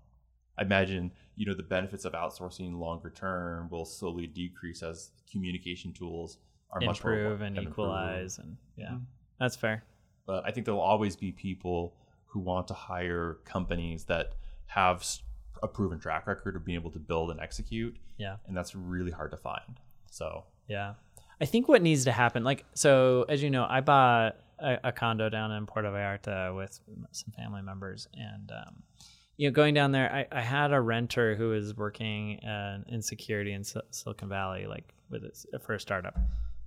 i 0.60 0.62
imagine 0.62 1.12
you 1.36 1.48
know 1.48 1.56
the 1.56 1.64
benefits 1.64 2.06
of 2.06 2.14
outsourcing 2.14 2.78
longer 2.78 3.10
term 3.10 3.68
will 3.72 3.86
slowly 3.86 4.28
decrease 4.28 4.84
as 4.84 5.10
communication 5.32 5.92
tools 5.92 6.38
are 6.70 6.80
much 6.82 7.04
more 7.04 7.14
Improve 7.14 7.42
and 7.42 7.58
improved. 7.58 7.72
equalize, 7.74 8.38
and 8.38 8.58
yeah, 8.78 8.92
Mhm. 8.92 9.06
That's 9.40 9.56
fair. 9.56 9.84
but 10.26 10.46
i 10.46 10.52
think 10.52 10.66
there'll 10.66 10.80
always 10.82 11.16
be 11.16 11.32
people 11.32 11.94
who 12.28 12.40
want 12.40 12.68
to 12.68 12.74
hire 12.74 13.38
companies 13.46 14.04
that 14.06 14.34
have 14.68 15.06
a 15.64 15.68
proven 15.68 16.00
track 16.00 16.28
record 16.28 16.56
of 16.56 16.64
being 16.64 16.76
able 16.80 16.92
to 16.92 17.00
build 17.00 17.32
and 17.32 17.40
execute 17.40 17.96
Yeah. 18.18 18.36
and 18.48 18.56
that's 18.56 18.76
really 18.76 19.12
hard 19.12 19.32
to 19.32 19.38
find 19.38 19.80
so 20.12 20.44
Yeah. 20.68 20.94
I 21.42 21.46
think 21.46 21.70
what 21.70 21.82
needs 21.82 22.04
to 22.04 22.12
happen, 22.12 22.44
like, 22.44 22.66
so 22.74 23.26
as 23.30 23.42
you 23.42 23.50
know, 23.50 23.66
I 23.70 23.80
bought 23.80 24.36
a, 24.60 24.78
a 24.84 24.92
condo 24.92 25.30
down 25.30 25.54
in 25.54 25.66
Puerto 25.66 25.90
Vallarta 25.90 26.54
with 26.54 26.78
some 27.14 27.32
family 27.32 27.62
members. 27.62 28.10
And, 28.14 28.52
um, 28.52 28.84
you 29.38 29.48
know, 29.48 29.54
going 29.54 29.74
down 29.74 29.94
there, 29.94 30.12
I, 30.14 30.28
I 30.38 30.42
had 30.42 30.74
a 30.74 30.82
renter 30.82 31.36
who 31.36 31.52
was 31.52 31.78
working 31.78 32.42
uh, 32.42 32.80
in 32.90 33.02
security 33.02 33.54
in 33.54 33.64
Sil- 33.64 33.88
Silicon 33.90 34.28
Valley, 34.28 34.66
like 34.68 34.94
with 35.10 35.24
its, 35.24 35.46
for 35.66 35.76
a 35.76 35.80
startup 35.80 36.20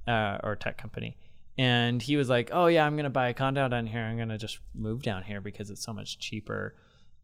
uh, 0.09 0.39
or 0.43 0.57
tech 0.57 0.79
company. 0.79 1.19
And 1.59 2.01
he 2.01 2.17
was 2.17 2.29
like, 2.29 2.51
oh, 2.53 2.67
yeah, 2.67 2.87
I'm 2.87 2.95
going 2.95 3.05
to 3.05 3.11
buy 3.11 3.29
a 3.29 3.35
condo 3.35 3.69
down 3.69 3.87
here. 3.87 4.01
I'm 4.03 4.17
going 4.17 4.31
to 4.31 4.38
just 4.38 4.59
move 4.75 5.03
down 5.03 5.23
here 5.23 5.41
because 5.41 5.71
it's 5.71 5.83
so 5.85 5.93
much 5.93 6.19
cheaper 6.19 6.75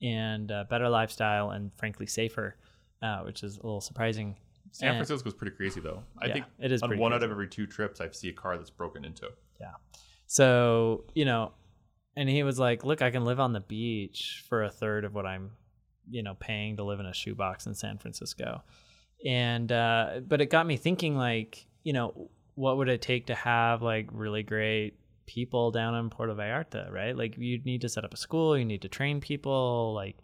and 0.02 0.52
uh, 0.52 0.64
better 0.68 0.88
lifestyle 0.88 1.50
and 1.50 1.70
frankly 1.76 2.06
safer, 2.06 2.56
uh, 3.02 3.20
which 3.22 3.42
is 3.42 3.54
a 3.56 3.62
little 3.62 3.80
surprising. 3.80 4.36
san 4.70 4.90
And- 4.90 4.96
francisco's 4.98 5.32
pretty 5.34 5.56
crazy 5.56 5.80
though 5.80 6.02
i 6.20 6.26
Yeah, 6.26 6.32
think 6.34 6.46
it 6.58 6.70
is 6.72 6.82
on 6.82 6.98
one 6.98 7.12
out 7.14 7.22
of 7.22 7.30
every 7.30 7.48
two 7.48 7.66
trips 7.66 8.00
i 8.02 8.10
see 8.10 8.28
a 8.28 8.32
car 8.34 8.56
that's 8.58 8.68
broken 8.70 9.02
into 9.04 9.30
Yeah. 9.60 9.72
So, 10.26 11.04
you 11.14 11.24
know, 11.24 11.52
and 12.16 12.28
he 12.28 12.42
was 12.42 12.58
like, 12.58 12.84
"Look, 12.84 13.00
I 13.00 13.10
can 13.10 13.24
live 13.24 13.40
on 13.40 13.52
the 13.54 13.60
beach 13.60 14.44
for 14.48 14.62
a 14.62 14.70
third 14.70 15.04
of 15.06 15.14
what 15.14 15.24
I'm, 15.24 15.52
you 16.10 16.22
know, 16.22 16.34
paying 16.34 16.76
to 16.76 16.84
live 16.84 17.00
in 17.00 17.06
a 17.06 17.14
shoebox 17.14 17.66
in 17.66 17.74
San 17.74 17.96
Francisco." 17.98 18.62
And 19.26 19.72
uh 19.72 20.20
but 20.26 20.40
it 20.40 20.50
got 20.50 20.66
me 20.66 20.76
thinking 20.76 21.16
like, 21.16 21.66
you 21.82 21.92
know, 21.94 22.30
what 22.58 22.76
would 22.76 22.88
it 22.88 23.00
take 23.00 23.26
to 23.26 23.36
have 23.36 23.82
like 23.82 24.08
really 24.10 24.42
great 24.42 24.98
people 25.26 25.70
down 25.70 25.94
in 25.94 26.10
Puerto 26.10 26.34
Vallarta, 26.34 26.90
right? 26.90 27.16
Like 27.16 27.38
you'd 27.38 27.64
need 27.64 27.82
to 27.82 27.88
set 27.88 28.04
up 28.04 28.12
a 28.12 28.16
school, 28.16 28.58
you 28.58 28.64
need 28.64 28.82
to 28.82 28.88
train 28.88 29.20
people, 29.20 29.94
like 29.94 30.16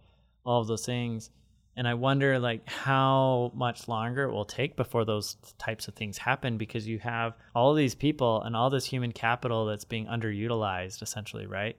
all 0.45 0.61
of 0.61 0.67
those 0.67 0.85
things. 0.85 1.31
And 1.77 1.87
I 1.87 1.95
wonder 1.95 2.41
like 2.41 2.69
how 2.69 3.53
much 3.55 3.87
longer 3.87 4.25
it 4.25 4.33
will 4.33 4.45
take 4.45 4.77
before 4.77 5.05
those 5.05 5.37
types 5.59 5.87
of 5.87 5.95
things 5.95 6.19
happen 6.19 6.59
because 6.59 6.89
you 6.89 6.99
have 6.99 7.35
all 7.55 7.73
these 7.73 7.95
people 7.95 8.43
and 8.43 8.57
all 8.57 8.69
this 8.69 8.85
human 8.85 9.13
capital 9.13 9.67
that's 9.67 9.85
being 9.85 10.07
underutilized 10.07 11.03
essentially, 11.03 11.47
right? 11.47 11.77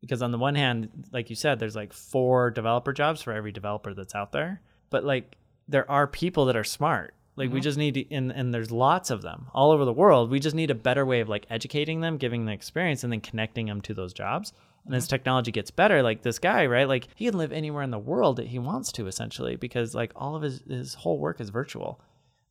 Because 0.00 0.22
on 0.22 0.32
the 0.32 0.38
one 0.38 0.54
hand, 0.54 0.88
like 1.12 1.28
you 1.28 1.36
said, 1.36 1.58
there's 1.58 1.76
like 1.76 1.92
four 1.92 2.50
developer 2.50 2.94
jobs 2.94 3.20
for 3.20 3.34
every 3.34 3.52
developer 3.52 3.92
that's 3.92 4.14
out 4.14 4.32
there. 4.32 4.62
But 4.88 5.04
like 5.04 5.36
there 5.68 5.90
are 5.90 6.06
people 6.06 6.46
that 6.46 6.56
are 6.56 6.64
smart. 6.64 7.12
Like 7.40 7.50
we 7.52 7.58
Mhm. 7.60 7.64
just 7.64 7.78
need 7.78 7.94
to 7.94 8.14
and, 8.14 8.30
and 8.30 8.54
there's 8.54 8.70
lots 8.70 9.10
of 9.10 9.22
them 9.22 9.48
all 9.52 9.72
over 9.72 9.84
the 9.84 9.92
world. 9.92 10.30
We 10.30 10.38
just 10.38 10.54
need 10.54 10.70
a 10.70 10.74
better 10.74 11.04
way 11.04 11.20
of 11.20 11.28
like 11.28 11.46
educating 11.50 12.00
them, 12.02 12.16
giving 12.18 12.44
them 12.44 12.52
experience 12.54 13.02
and 13.02 13.12
then 13.12 13.20
connecting 13.20 13.66
them 13.66 13.80
to 13.82 13.94
those 13.94 14.12
jobs. 14.12 14.52
And 14.86 14.94
as 14.94 15.08
technology 15.08 15.50
gets 15.50 15.70
better, 15.70 16.02
like 16.02 16.22
this 16.22 16.38
guy, 16.38 16.66
right? 16.66 16.86
Like 16.88 17.08
he 17.14 17.24
can 17.26 17.36
live 17.36 17.52
anywhere 17.52 17.82
in 17.82 17.90
the 17.90 17.98
world 17.98 18.36
that 18.36 18.46
he 18.46 18.58
wants 18.58 18.92
to, 18.92 19.06
essentially, 19.06 19.56
because 19.56 19.94
like 19.94 20.12
all 20.14 20.36
of 20.36 20.42
his 20.42 20.60
his 20.68 20.94
whole 20.94 21.18
work 21.18 21.40
is 21.40 21.50
virtual. 21.50 22.00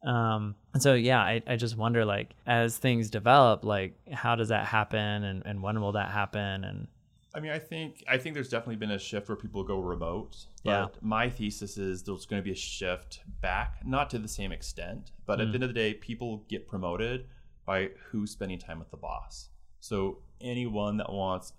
Um, 0.03 0.55
and 0.73 0.81
so 0.81 0.93
yeah, 0.93 1.19
I, 1.19 1.41
I 1.47 1.55
just 1.55 1.75
wonder 1.77 2.05
like 2.05 2.33
as 2.47 2.77
things 2.77 3.09
develop, 3.09 3.63
like 3.65 3.93
how 4.11 4.35
does 4.35 4.49
that 4.49 4.65
happen, 4.65 5.23
and 5.23 5.43
and 5.45 5.61
when 5.61 5.81
will 5.81 5.91
that 5.93 6.09
happen, 6.11 6.63
and 6.63 6.87
I 7.33 7.39
mean, 7.39 7.51
I 7.51 7.59
think 7.59 8.03
I 8.07 8.17
think 8.17 8.33
there's 8.33 8.49
definitely 8.49 8.77
been 8.77 8.91
a 8.91 8.99
shift 8.99 9.29
where 9.29 9.35
people 9.35 9.63
go 9.63 9.79
remote. 9.79 10.45
But 10.63 10.71
Yeah. 10.71 10.87
my 11.01 11.29
thesis 11.29 11.77
is 11.77 12.03
there's 12.03 12.25
going 12.25 12.41
to 12.41 12.43
be 12.43 12.51
a 12.51 12.55
shift 12.55 13.21
back, 13.41 13.85
not 13.85 14.09
to 14.11 14.19
the 14.19 14.27
same 14.27 14.51
extent, 14.51 15.11
but 15.25 15.39
at 15.39 15.47
Mm. 15.47 15.51
the 15.51 15.55
end 15.57 15.63
of 15.63 15.69
the 15.69 15.73
day, 15.75 15.93
people 15.93 16.45
get 16.49 16.67
promoted 16.67 17.27
by 17.65 17.89
who's 18.09 18.31
spending 18.31 18.57
time 18.57 18.79
with 18.79 18.89
the 18.89 18.97
boss. 18.97 19.49
So 19.79 20.19
anyone 20.41 20.97
that 20.97 21.11
wants 21.11 21.53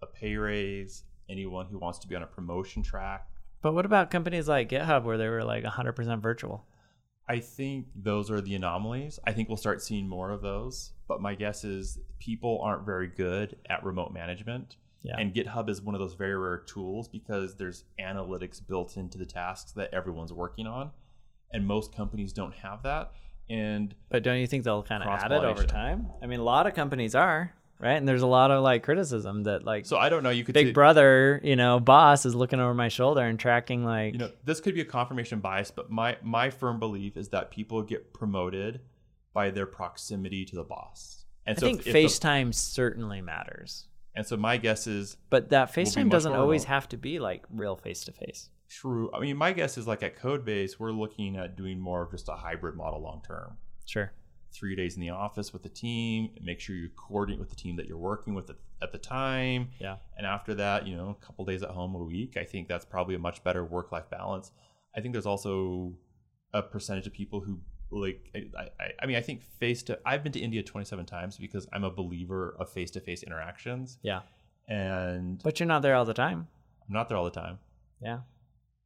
a 0.00 0.06
pay 0.06 0.36
raise, 0.36 1.02
anyone 1.28 1.66
who 1.66 1.78
wants 1.78 1.98
to 2.00 2.08
be 2.08 2.14
on 2.14 2.22
a 2.22 2.26
promotion 2.26 2.82
track, 2.82 3.28
But 3.60 3.74
what 3.74 3.84
about 3.84 4.12
companies 4.12 4.46
like 4.48 4.68
GitHub 4.68 5.02
where 5.02 5.18
they 5.18 5.28
were 5.28 5.42
like 5.42 5.64
100% 5.64 6.22
virtual? 6.22 6.64
I 7.26 7.40
think 7.40 7.88
those 7.92 8.30
are 8.30 8.40
the 8.40 8.54
anomalies. 8.54 9.18
I 9.26 9.32
think 9.32 9.48
we'll 9.48 9.56
start 9.56 9.82
seeing 9.82 10.08
more 10.08 10.30
of 10.30 10.42
those. 10.42 10.92
But 11.08 11.20
my 11.20 11.34
guess 11.34 11.64
is 11.64 11.98
people 12.20 12.60
aren't 12.62 12.86
very 12.86 13.08
good 13.08 13.58
at 13.68 13.82
remote 13.82 14.12
management. 14.12 14.76
Yeah. 15.02 15.16
And 15.18 15.32
GitHub 15.34 15.68
is 15.68 15.80
one 15.80 15.94
of 15.94 16.00
those 16.00 16.14
very 16.14 16.36
rare 16.36 16.58
tools 16.58 17.08
because 17.08 17.54
there's 17.54 17.84
analytics 18.00 18.60
built 18.66 18.96
into 18.96 19.18
the 19.18 19.26
tasks 19.26 19.72
that 19.72 19.92
everyone's 19.94 20.32
working 20.32 20.66
on. 20.66 20.90
And 21.52 21.66
most 21.66 21.94
companies 21.94 22.32
don't 22.32 22.54
have 22.54 22.82
that. 22.82 23.12
And 23.48 23.94
But 24.10 24.22
don't 24.22 24.38
you 24.38 24.46
think 24.46 24.64
they'll 24.64 24.82
kind 24.82 25.02
of 25.02 25.08
add 25.08 25.32
it 25.32 25.44
over 25.44 25.64
time? 25.64 26.08
I 26.22 26.26
mean, 26.26 26.40
a 26.40 26.44
lot 26.44 26.66
of 26.66 26.74
companies 26.74 27.14
are, 27.14 27.54
right? 27.78 27.94
And 27.94 28.06
there's 28.06 28.22
a 28.22 28.26
lot 28.26 28.50
of 28.50 28.62
like 28.62 28.82
criticism 28.82 29.44
that 29.44 29.64
like 29.64 29.86
so 29.86 29.96
I 29.96 30.10
don't 30.10 30.22
know. 30.22 30.30
You 30.30 30.44
could 30.44 30.52
Big 30.52 30.68
say- 30.68 30.72
Brother, 30.72 31.40
you 31.42 31.56
know, 31.56 31.80
boss 31.80 32.26
is 32.26 32.34
looking 32.34 32.60
over 32.60 32.74
my 32.74 32.88
shoulder 32.88 33.22
and 33.22 33.38
tracking 33.38 33.84
like 33.84 34.12
you 34.12 34.18
know 34.18 34.30
this 34.44 34.60
could 34.60 34.74
be 34.74 34.82
a 34.82 34.84
confirmation 34.84 35.40
bias 35.40 35.70
but 35.70 35.90
my 35.90 36.18
my 36.22 36.50
firm 36.50 36.78
belief 36.78 37.16
is 37.16 37.30
that 37.30 37.50
people 37.50 37.82
get 37.82 38.12
promoted 38.12 38.80
by 39.32 39.50
their 39.50 39.66
proximity 39.66 40.44
to 40.44 40.56
the 40.56 40.64
boss 40.64 41.24
and 41.46 41.56
I 41.56 41.60
so 41.60 41.66
think 41.66 41.80
if, 41.80 41.86
if 41.86 41.92
the- 41.94 42.04
FaceTime 42.04 42.54
certainly 42.54 43.22
matters. 43.22 43.86
And 44.18 44.26
so 44.26 44.36
my 44.36 44.56
guess 44.56 44.86
is 44.86 45.16
But 45.30 45.50
that 45.50 45.72
FaceTime 45.72 46.10
doesn't 46.10 46.32
always 46.32 46.62
remote. 46.64 46.74
have 46.74 46.88
to 46.90 46.96
be 46.96 47.18
like 47.20 47.44
real 47.50 47.76
face 47.76 48.02
to 48.04 48.12
face. 48.12 48.50
true 48.68 49.10
i 49.14 49.20
mean 49.20 49.36
my 49.36 49.52
guess 49.52 49.78
is 49.78 49.86
like 49.86 50.02
at 50.02 50.18
codebase 50.18 50.72
we're 50.78 50.92
looking 50.92 51.36
at 51.36 51.56
doing 51.56 51.78
more 51.80 52.02
of 52.02 52.10
just 52.10 52.28
a 52.28 52.32
hybrid 52.32 52.74
model 52.74 53.00
long 53.00 53.22
term 53.26 53.56
Sure. 53.86 54.12
three 54.52 54.74
days 54.76 54.94
in 54.96 55.00
the 55.00 55.10
office 55.10 55.52
with 55.54 55.62
the 55.62 55.68
team 55.84 56.30
make 56.42 56.58
sure 56.60 56.74
you 56.76 56.90
coordinate 56.96 57.38
with 57.40 57.48
the 57.50 57.56
team 57.64 57.76
that 57.76 57.86
you're 57.88 57.96
working 58.12 58.34
with 58.34 58.50
at, 58.82 58.92
the 58.92 58.98
time 58.98 59.68
Yeah. 59.80 59.96
and 60.16 60.26
after 60.26 60.52
that 60.56 60.86
you 60.86 60.94
know 60.96 61.10
a 61.20 61.24
couple 61.26 61.44
days 61.44 61.62
at 61.62 61.70
home 61.70 61.94
a 61.94 62.04
week 62.14 62.36
i 62.36 62.44
think 62.44 62.68
that's 62.68 62.84
probably 62.84 63.14
a 63.14 63.18
much 63.28 63.42
better 63.44 63.64
work-life 63.64 64.08
balance 64.10 64.50
i 64.96 65.00
think 65.00 65.12
there's 65.14 65.26
also 65.34 65.94
a 66.52 66.62
percentage 66.62 67.06
of 67.06 67.12
people 67.12 67.40
who 67.40 67.60
like 67.90 68.30
I, 68.34 68.60
I, 68.82 68.88
I 69.02 69.06
mean 69.06 69.16
i 69.16 69.20
think 69.20 69.42
face 69.58 69.82
to 69.84 69.98
i've 70.04 70.22
been 70.22 70.32
to 70.32 70.40
india 70.40 70.62
27 70.62 71.06
times 71.06 71.36
because 71.38 71.66
i'm 71.72 71.84
a 71.84 71.90
believer 71.90 72.54
of 72.58 72.68
face-to-face 72.70 73.22
interactions 73.22 73.98
Yeah. 74.02 74.20
and 74.68 75.42
But 75.42 75.58
you're 75.60 75.66
not 75.66 75.82
there 75.82 75.94
all 75.94 76.04
the 76.04 76.14
time. 76.14 76.46
i'm 76.86 76.92
not 76.94 77.08
there 77.08 77.16
all 77.16 77.24
the 77.24 77.30
time 77.30 77.58
Yeah. 78.02 78.20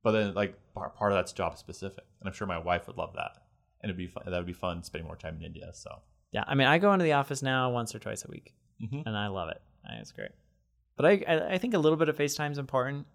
but 0.02 0.12
then 0.12 0.34
like 0.34 0.56
part, 0.74 0.94
part 0.96 1.12
of 1.12 1.18
that's 1.18 1.32
job 1.32 1.58
specific 1.58 2.04
and 2.20 2.28
i'm 2.28 2.34
sure 2.34 2.46
my 2.46 2.58
wife 2.58 2.86
would 2.86 2.96
love 2.96 3.14
that 3.14 3.38
and 3.82 3.90
it'd 3.90 3.96
be 3.96 4.06
fun 4.06 4.22
that 4.26 4.36
would 4.36 4.46
be 4.46 4.52
fun 4.52 4.82
spending 4.84 5.06
more 5.06 5.16
time 5.16 5.36
in 5.36 5.42
india 5.42 5.70
so 5.74 5.90
Yeah. 6.32 6.44
I 6.46 6.54
mean, 6.54 6.66
I 6.68 6.78
go 6.78 6.92
into 6.94 7.02
the 7.04 7.12
office 7.12 7.42
now 7.42 7.70
once 7.70 7.94
or 7.94 7.98
twice 7.98 8.24
a 8.24 8.28
week 8.30 8.54
Mhm. 8.82 9.02
and 9.06 9.16
I 9.16 9.26
love 9.28 9.48
it. 9.50 9.60
It's 10.00 10.12
great. 10.12 10.30
But 10.96 11.06
I, 11.06 11.12
I, 11.28 11.34
I 11.54 11.58
think 11.58 11.74
a 11.74 11.78
little 11.78 11.96
bit 11.98 12.08
of 12.08 12.16
FaceTime 12.16 12.50
is 12.52 12.58
important, 12.58 13.06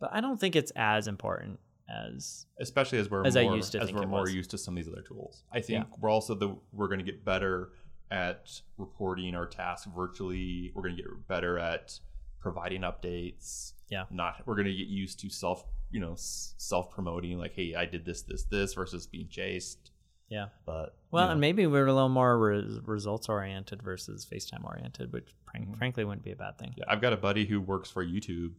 but 0.00 0.10
I 0.12 0.20
don't 0.20 0.38
think 0.40 0.54
it's 0.56 0.72
as 0.76 1.06
important 1.08 1.60
as 1.88 2.46
especially 2.60 2.98
as 2.98 3.10
we're 3.10 3.24
As 3.26 3.36
I 3.36 3.44
more, 3.44 3.56
used 3.56 3.72
to 3.72 3.80
as 3.80 3.92
we're 3.92 4.06
more 4.06 4.22
was. 4.22 4.34
used 4.34 4.50
to 4.50 4.58
some 4.58 4.76
of 4.76 4.84
these 4.84 4.92
other 4.92 5.02
tools. 5.02 5.42
I 5.52 5.60
think 5.60 5.86
we're 6.00 6.10
also 6.10 6.34
the 6.34 6.54
we're 6.72 6.88
going 6.88 6.98
to 6.98 7.04
get 7.04 7.24
better 7.24 7.70
at 8.10 8.50
reporting 8.76 9.34
our 9.34 9.46
tasks 9.46 9.86
virtually. 9.94 10.72
We're 10.74 10.82
going 10.82 10.96
to 10.96 11.02
get 11.02 11.28
better 11.28 11.58
at 11.58 11.98
providing 12.40 12.82
updates. 12.82 13.72
Yeah. 13.90 14.04
Not 14.10 14.42
we're 14.46 14.54
going 14.54 14.66
to 14.66 14.74
get 14.74 14.86
used 14.88 15.18
to 15.20 15.30
self 15.30 15.64
you 15.90 16.00
know 16.00 16.12
self 16.16 16.90
promoting 16.90 17.38
like 17.38 17.54
hey 17.54 17.74
I 17.74 17.86
did 17.86 18.04
this 18.04 18.22
this 18.22 18.44
this 18.44 18.74
versus 18.74 19.06
being 19.06 19.28
chased. 19.28 19.90
Yeah. 20.28 20.48
But 20.66 20.94
Well, 21.10 21.24
you 21.26 21.30
and 21.32 21.40
maybe 21.40 21.66
we're 21.66 21.86
a 21.86 21.92
little 21.94 22.10
more 22.10 22.38
res- 22.38 22.80
results 22.84 23.30
oriented 23.30 23.82
versus 23.82 24.26
FaceTime 24.30 24.62
oriented, 24.62 25.10
which 25.10 25.34
frank- 25.50 25.68
Mhm. 25.70 25.78
frankly 25.78 26.04
wouldn't 26.04 26.22
be 26.22 26.32
a 26.32 26.36
bad 26.36 26.58
thing. 26.58 26.74
yeah, 26.76 26.84
I've 26.86 27.00
got 27.00 27.14
a 27.14 27.16
buddy 27.16 27.46
who 27.46 27.62
works 27.62 27.90
for 27.90 28.04
YouTube, 28.04 28.52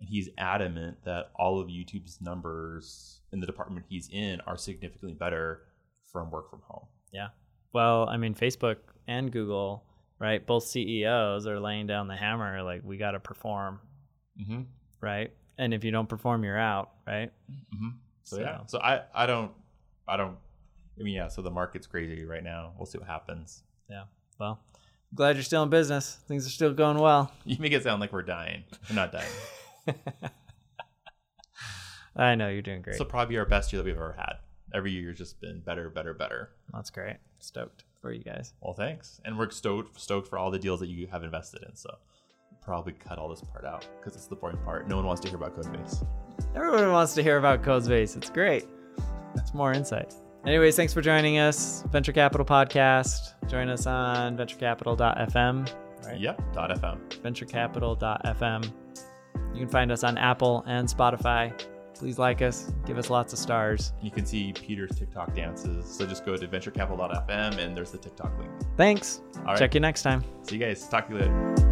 and 0.00 0.08
he's 0.08 0.28
adamant 0.38 0.96
that 1.04 1.30
all 1.36 1.60
of 1.60 1.68
YouTube's 1.68 2.20
numbers 2.20 3.20
in 3.32 3.40
the 3.40 3.46
department 3.46 3.86
he's 3.88 4.08
in 4.10 4.40
are 4.46 4.56
significantly 4.56 5.14
better 5.14 5.62
from 6.10 6.30
work 6.30 6.50
from 6.50 6.62
home. 6.66 6.86
Yeah. 7.12 7.28
Well, 7.72 8.08
I 8.08 8.16
mean, 8.16 8.34
Facebook 8.34 8.76
and 9.06 9.30
Google, 9.30 9.84
right? 10.18 10.44
Both 10.44 10.64
CEOs 10.64 11.46
are 11.46 11.60
laying 11.60 11.86
down 11.86 12.08
the 12.08 12.16
hammer 12.16 12.62
like, 12.62 12.82
we 12.84 12.96
got 12.96 13.12
to 13.12 13.20
perform, 13.20 13.80
Mm-hmm. 14.40 14.62
right? 15.00 15.30
And 15.58 15.74
if 15.74 15.84
you 15.84 15.90
don't 15.90 16.08
perform, 16.08 16.42
you're 16.44 16.58
out, 16.58 16.90
right? 17.06 17.30
Mm-hmm. 17.50 17.88
So, 18.24 18.36
So- 18.36 18.42
yeah, 18.42 18.58
so 18.66 18.78
I 18.80 19.02
I 19.14 19.26
don't 19.26 19.52
I 20.08 20.16
don't 20.16 20.36
I 20.98 21.02
mean 21.02 21.14
yeah, 21.14 21.28
so 21.28 21.42
the 21.42 21.50
market's 21.50 21.86
crazy 21.86 22.24
right 22.24 22.42
now. 22.42 22.72
We'll 22.78 22.86
see 22.86 22.98
what 22.98 23.06
happens. 23.06 23.62
Yeah. 23.90 24.04
Well, 24.38 24.58
I'm 24.74 25.16
glad 25.16 25.36
you're 25.36 25.42
still 25.42 25.62
in 25.62 25.68
business. 25.68 26.18
Things 26.26 26.46
are 26.46 26.50
still 26.50 26.72
going 26.72 26.98
well. 26.98 27.30
You 27.44 27.56
make 27.60 27.72
it 27.72 27.82
sound 27.82 28.00
like 28.00 28.12
we're 28.12 28.22
dying. 28.22 28.64
We're 28.88 28.96
not 28.96 29.12
dying. 29.12 29.28
I 32.16 32.34
know 32.34 32.48
you're 32.48 32.62
doing 32.62 32.82
great. 32.82 32.98
Will 32.98 33.06
probably 33.06 33.38
our 33.38 33.46
best 33.46 33.72
year 33.72 33.82
that 33.82 33.86
we've 33.86 33.96
ever 33.96 34.16
had. 34.18 34.34
Every 34.74 34.92
year's 34.92 35.18
just 35.18 35.40
been 35.40 35.60
better, 35.60 35.90
better, 35.90 36.14
better. 36.14 36.50
That's 36.72 36.90
great. 36.90 37.16
Stoked 37.38 37.84
for 38.00 38.12
you 38.12 38.22
guys. 38.22 38.52
Well, 38.60 38.74
thanks, 38.74 39.20
and 39.24 39.38
we're 39.38 39.50
stoked 39.50 40.00
stoked 40.00 40.28
for 40.28 40.38
all 40.38 40.50
the 40.50 40.58
deals 40.58 40.80
that 40.80 40.88
you 40.88 41.06
have 41.08 41.24
invested 41.24 41.62
in. 41.68 41.74
So 41.76 41.96
probably 42.62 42.92
cut 42.92 43.18
all 43.18 43.28
this 43.28 43.40
part 43.40 43.64
out 43.64 43.86
because 43.98 44.14
it's 44.14 44.26
the 44.26 44.36
boring 44.36 44.58
part. 44.58 44.88
No 44.88 44.96
one 44.96 45.06
wants 45.06 45.20
to 45.22 45.28
hear 45.28 45.36
about 45.36 45.56
Codebase. 45.56 46.06
Everyone 46.54 46.92
wants 46.92 47.14
to 47.14 47.22
hear 47.22 47.38
about 47.38 47.62
Codebase. 47.62 48.16
It's 48.16 48.30
great. 48.30 48.66
It's 49.36 49.54
more 49.54 49.72
insight. 49.72 50.14
Anyways, 50.46 50.74
thanks 50.76 50.94
for 50.94 51.02
joining 51.02 51.38
us. 51.38 51.84
Venture 51.90 52.12
Capital 52.12 52.46
Podcast. 52.46 53.34
Join 53.48 53.68
us 53.68 53.86
on 53.86 54.36
venturecapital.fm. 54.36 55.72
Right? 56.06 56.18
Yep. 56.20 56.40
FM. 56.54 56.98
venturecapital.fm. 57.22 58.72
You 59.52 59.60
can 59.60 59.68
find 59.68 59.90
us 59.92 60.04
on 60.04 60.16
Apple 60.18 60.64
and 60.66 60.88
Spotify. 60.88 61.52
Please 61.94 62.18
like 62.18 62.40
us, 62.40 62.72
give 62.86 62.96
us 62.96 63.10
lots 63.10 63.32
of 63.34 63.38
stars. 63.38 63.92
You 64.00 64.10
can 64.10 64.24
see 64.24 64.54
Peter's 64.54 64.96
TikTok 64.98 65.34
dances. 65.34 65.84
So 65.84 66.06
just 66.06 66.24
go 66.24 66.34
to 66.36 66.48
venturecapital.fm 66.48 67.58
and 67.58 67.76
there's 67.76 67.90
the 67.90 67.98
TikTok 67.98 68.38
link. 68.38 68.50
Thanks. 68.76 69.20
All 69.40 69.44
right. 69.44 69.58
Check 69.58 69.74
you 69.74 69.80
next 69.80 70.02
time. 70.02 70.24
See 70.42 70.56
you 70.56 70.64
guys. 70.64 70.88
Talk 70.88 71.08
to 71.08 71.14
you 71.14 71.20
later. 71.20 71.69